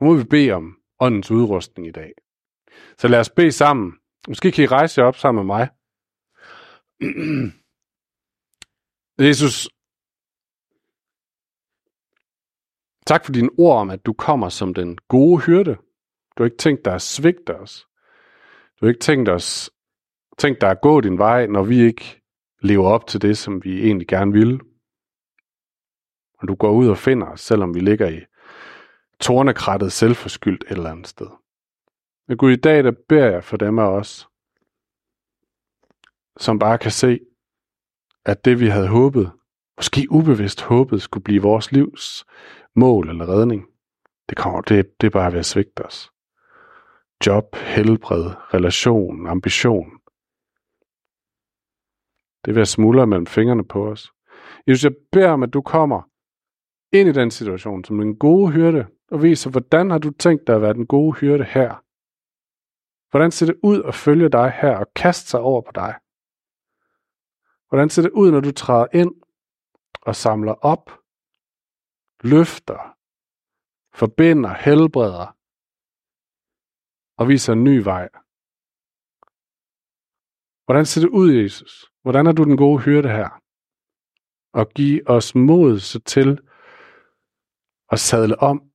Nu 0.00 0.06
må 0.06 0.14
vi 0.14 0.24
bede 0.24 0.52
om 0.52 0.81
åndens 1.02 1.30
udrustning 1.30 1.88
i 1.88 1.90
dag. 1.90 2.12
Så 2.98 3.08
lad 3.08 3.20
os 3.20 3.30
bede 3.30 3.52
sammen. 3.52 3.92
Måske 4.28 4.52
kan 4.52 4.64
I 4.64 4.66
rejse 4.66 5.00
jer 5.00 5.06
op 5.06 5.16
sammen 5.16 5.46
med 5.46 5.54
mig. 5.54 5.68
Jesus, 9.28 9.68
tak 13.06 13.24
for 13.24 13.32
dine 13.32 13.50
ord 13.58 13.80
om, 13.80 13.90
at 13.90 14.06
du 14.06 14.12
kommer 14.12 14.48
som 14.48 14.74
den 14.74 14.98
gode 15.08 15.40
hyrde. 15.40 15.74
Du 16.36 16.42
har 16.42 16.44
ikke 16.44 16.56
tænkt 16.56 16.84
dig 16.84 16.94
at 16.94 17.02
svigte 17.02 17.56
os. 17.56 17.86
Du 18.80 18.86
har 18.86 18.88
ikke 18.88 19.00
tænkt, 19.00 19.28
os, 19.28 19.70
tænkt 20.38 20.60
dig 20.60 20.70
at 20.70 20.80
gå 20.82 21.00
din 21.00 21.18
vej, 21.18 21.46
når 21.46 21.62
vi 21.62 21.80
ikke 21.80 22.22
lever 22.60 22.88
op 22.88 23.06
til 23.06 23.22
det, 23.22 23.38
som 23.38 23.64
vi 23.64 23.82
egentlig 23.86 24.08
gerne 24.08 24.32
vil. 24.32 24.60
Og 26.38 26.48
du 26.48 26.54
går 26.54 26.72
ud 26.72 26.88
og 26.88 26.98
finder 26.98 27.26
os, 27.26 27.40
selvom 27.40 27.74
vi 27.74 27.80
ligger 27.80 28.08
i 28.08 28.20
tornekrattet 29.22 29.92
selvforskyldt 29.92 30.64
et 30.64 30.70
eller 30.70 30.90
andet 30.90 31.06
sted. 31.06 31.26
Men 32.28 32.36
Gud, 32.36 32.52
i 32.52 32.56
dag 32.56 32.84
der 32.84 32.92
beder 33.08 33.30
jeg 33.30 33.44
for 33.44 33.56
dem 33.56 33.78
af 33.78 33.88
os, 33.88 34.28
som 36.36 36.58
bare 36.58 36.78
kan 36.78 36.90
se, 36.90 37.20
at 38.24 38.44
det 38.44 38.60
vi 38.60 38.66
havde 38.68 38.88
håbet, 38.88 39.32
måske 39.76 40.06
ubevidst 40.10 40.62
håbet, 40.62 41.02
skulle 41.02 41.24
blive 41.24 41.42
vores 41.42 41.72
livs 41.72 42.24
mål 42.76 43.08
eller 43.08 43.28
redning, 43.28 43.66
det, 44.28 44.38
kommer, 44.38 44.60
det, 44.60 45.00
det 45.00 45.06
er 45.06 45.10
bare 45.10 45.32
ved 45.32 45.38
at 45.38 45.46
svigte 45.46 45.86
os. 45.86 46.10
Job, 47.26 47.56
helbred, 47.56 48.54
relation, 48.54 49.26
ambition. 49.26 49.90
Det 52.44 52.50
er 52.50 52.54
ved 52.54 52.62
at 52.62 52.68
smuldre 52.68 53.06
mellem 53.06 53.26
fingrene 53.26 53.64
på 53.64 53.88
os. 53.88 54.12
Jesus, 54.66 54.84
jeg 54.84 54.92
beder 55.12 55.30
om, 55.30 55.42
at 55.42 55.52
du 55.52 55.62
kommer 55.62 56.02
ind 56.92 57.08
i 57.08 57.12
den 57.12 57.30
situation 57.30 57.84
som 57.84 58.00
en 58.00 58.16
gode 58.16 58.52
hyrde, 58.52 58.86
og 59.12 59.22
viser, 59.22 59.50
hvordan 59.50 59.90
har 59.90 59.98
du 59.98 60.10
tænkt 60.10 60.46
dig 60.46 60.54
at 60.54 60.62
være 60.62 60.74
den 60.74 60.86
gode 60.86 61.12
hyrde 61.12 61.44
her? 61.44 61.70
Hvordan 63.10 63.30
ser 63.30 63.46
det 63.46 63.58
ud 63.62 63.82
at 63.82 63.94
følge 63.94 64.28
dig 64.28 64.50
her 64.50 64.76
og 64.76 64.86
kaste 64.94 65.30
sig 65.30 65.40
over 65.40 65.62
på 65.62 65.72
dig? 65.74 65.94
Hvordan 67.68 67.90
ser 67.90 68.02
det 68.02 68.10
ud, 68.10 68.30
når 68.30 68.40
du 68.40 68.52
træder 68.52 68.86
ind 68.94 69.14
og 70.02 70.16
samler 70.16 70.52
op, 70.52 70.90
løfter, 72.24 72.96
forbinder, 73.94 74.54
helbreder 74.54 75.36
og 77.18 77.28
viser 77.28 77.52
en 77.52 77.64
ny 77.64 77.82
vej? 77.82 78.08
Hvordan 80.64 80.86
ser 80.86 81.00
det 81.00 81.08
ud, 81.08 81.32
Jesus? 81.32 81.92
Hvordan 82.02 82.26
er 82.26 82.32
du 82.32 82.44
den 82.44 82.56
gode 82.56 82.82
hyrde 82.82 83.08
her? 83.08 83.28
Og 84.52 84.68
giv 84.68 85.02
os 85.06 85.34
mod 85.34 85.78
så 85.78 86.00
til 86.00 86.40
at 87.90 88.00
sadle 88.00 88.38
om 88.38 88.71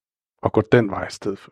og 0.48 0.54
gå 0.54 0.62
den 0.72 0.90
vej 0.90 1.08
i 1.08 1.12
stedet 1.12 1.40
for. 1.40 1.52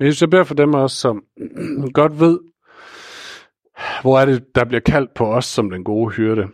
Jesus, 0.00 0.20
jeg 0.20 0.30
beder 0.30 0.44
for 0.44 0.54
dem 0.54 0.74
også, 0.74 0.96
som 0.96 1.24
godt 2.00 2.20
ved, 2.20 2.40
hvor 4.02 4.18
er 4.18 4.24
det, 4.26 4.54
der 4.54 4.64
bliver 4.64 4.80
kaldt 4.80 5.14
på 5.14 5.34
os 5.34 5.44
som 5.44 5.70
den 5.70 5.84
gode 5.84 6.10
hyrde. 6.10 6.48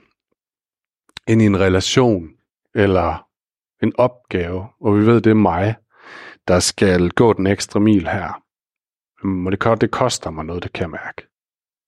Ind 1.28 1.42
i 1.42 1.46
en 1.46 1.60
relation, 1.60 2.30
eller 2.74 3.28
en 3.82 3.92
opgave, 3.98 4.68
og 4.80 4.98
vi 4.98 5.06
ved, 5.06 5.20
det 5.20 5.30
er 5.30 5.34
mig, 5.34 5.76
der 6.48 6.60
skal 6.60 7.10
gå 7.10 7.32
den 7.32 7.46
ekstra 7.46 7.80
mil 7.80 8.08
her. 8.08 8.42
Men 9.26 9.52
det, 9.52 9.80
det 9.80 9.90
koster 9.90 10.30
mig 10.30 10.44
noget, 10.44 10.62
det 10.62 10.72
kan 10.72 10.82
jeg 10.82 10.90
mærke. 10.90 11.22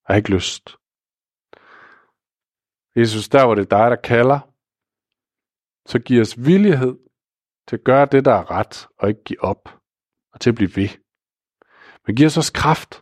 Jeg 0.08 0.14
har 0.14 0.16
ikke 0.16 0.30
lyst. 0.30 0.76
Jesus, 2.96 3.28
der 3.28 3.44
hvor 3.44 3.54
det 3.54 3.62
er 3.62 3.78
dig, 3.78 3.90
der 3.90 3.96
kalder, 3.96 4.40
så 5.86 5.98
giv 5.98 6.20
os 6.20 6.46
villighed 6.46 6.96
til 7.68 7.76
at 7.76 7.84
gøre 7.84 8.06
det, 8.06 8.24
der 8.24 8.32
er 8.32 8.50
ret, 8.50 8.88
og 8.98 9.08
ikke 9.08 9.24
give 9.24 9.42
op, 9.42 9.78
og 10.32 10.40
til 10.40 10.50
at 10.50 10.56
blive 10.56 10.76
ved. 10.76 10.88
Men 12.06 12.16
giv 12.16 12.26
os 12.26 12.36
også 12.36 12.52
kraft, 12.52 12.94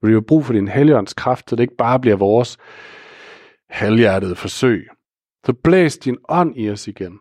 for 0.00 0.06
vi 0.06 0.12
har 0.12 0.20
brug 0.20 0.44
for 0.44 0.52
din 0.52 0.68
helligånds 0.68 1.14
kraft, 1.14 1.50
så 1.50 1.56
det 1.56 1.62
ikke 1.62 1.76
bare 1.76 2.00
bliver 2.00 2.16
vores 2.16 2.58
halvhjertede 3.68 4.36
forsøg. 4.36 4.88
Så 5.46 5.52
blæs 5.64 5.98
din 5.98 6.18
ånd 6.28 6.58
i 6.58 6.70
os 6.70 6.88
igen. 6.88 7.20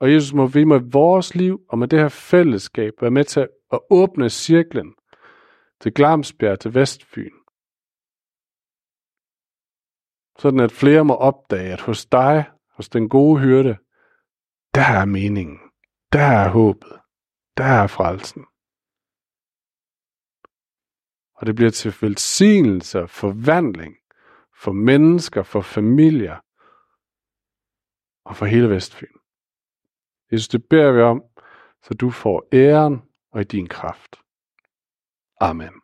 Og 0.00 0.12
Jesus, 0.12 0.32
må 0.32 0.46
vi 0.46 0.64
med 0.64 0.80
vores 0.92 1.34
liv 1.34 1.60
og 1.68 1.78
med 1.78 1.88
det 1.88 1.98
her 1.98 2.08
fællesskab 2.08 2.92
være 3.00 3.10
med 3.10 3.24
til 3.24 3.48
at 3.72 3.80
åbne 3.90 4.30
cirklen 4.30 4.94
til 5.80 5.94
Glamsbjerg, 5.94 6.60
til 6.60 6.74
Vestfyn. 6.74 7.30
Sådan 10.38 10.60
at 10.60 10.72
flere 10.72 11.04
må 11.04 11.14
opdage, 11.14 11.72
at 11.72 11.80
hos 11.80 12.06
dig 12.06 12.44
hos 12.76 12.88
den 12.88 13.08
gode 13.08 13.40
hyrde, 13.40 13.78
der 14.74 14.88
er 15.00 15.04
meningen, 15.04 15.58
der 16.12 16.26
er 16.42 16.48
håbet, 16.48 17.00
der 17.56 17.64
er 17.64 17.86
frelsen. 17.86 18.44
Og 21.34 21.46
det 21.46 21.54
bliver 21.54 21.70
til 21.70 21.94
velsignelse 22.00 23.02
og 23.02 23.10
forvandling 23.10 23.96
for 24.62 24.72
mennesker, 24.72 25.42
for 25.42 25.60
familier 25.60 26.40
og 28.24 28.36
for 28.36 28.46
hele 28.46 28.70
Vestfyn. 28.70 29.16
Jesus, 30.32 30.48
det 30.48 30.68
beder 30.70 30.92
vi 30.92 31.00
om, 31.00 31.22
så 31.82 31.94
du 31.94 32.10
får 32.10 32.48
æren 32.52 33.02
og 33.32 33.40
i 33.40 33.44
din 33.44 33.68
kraft. 33.68 34.16
Amen. 35.40 35.83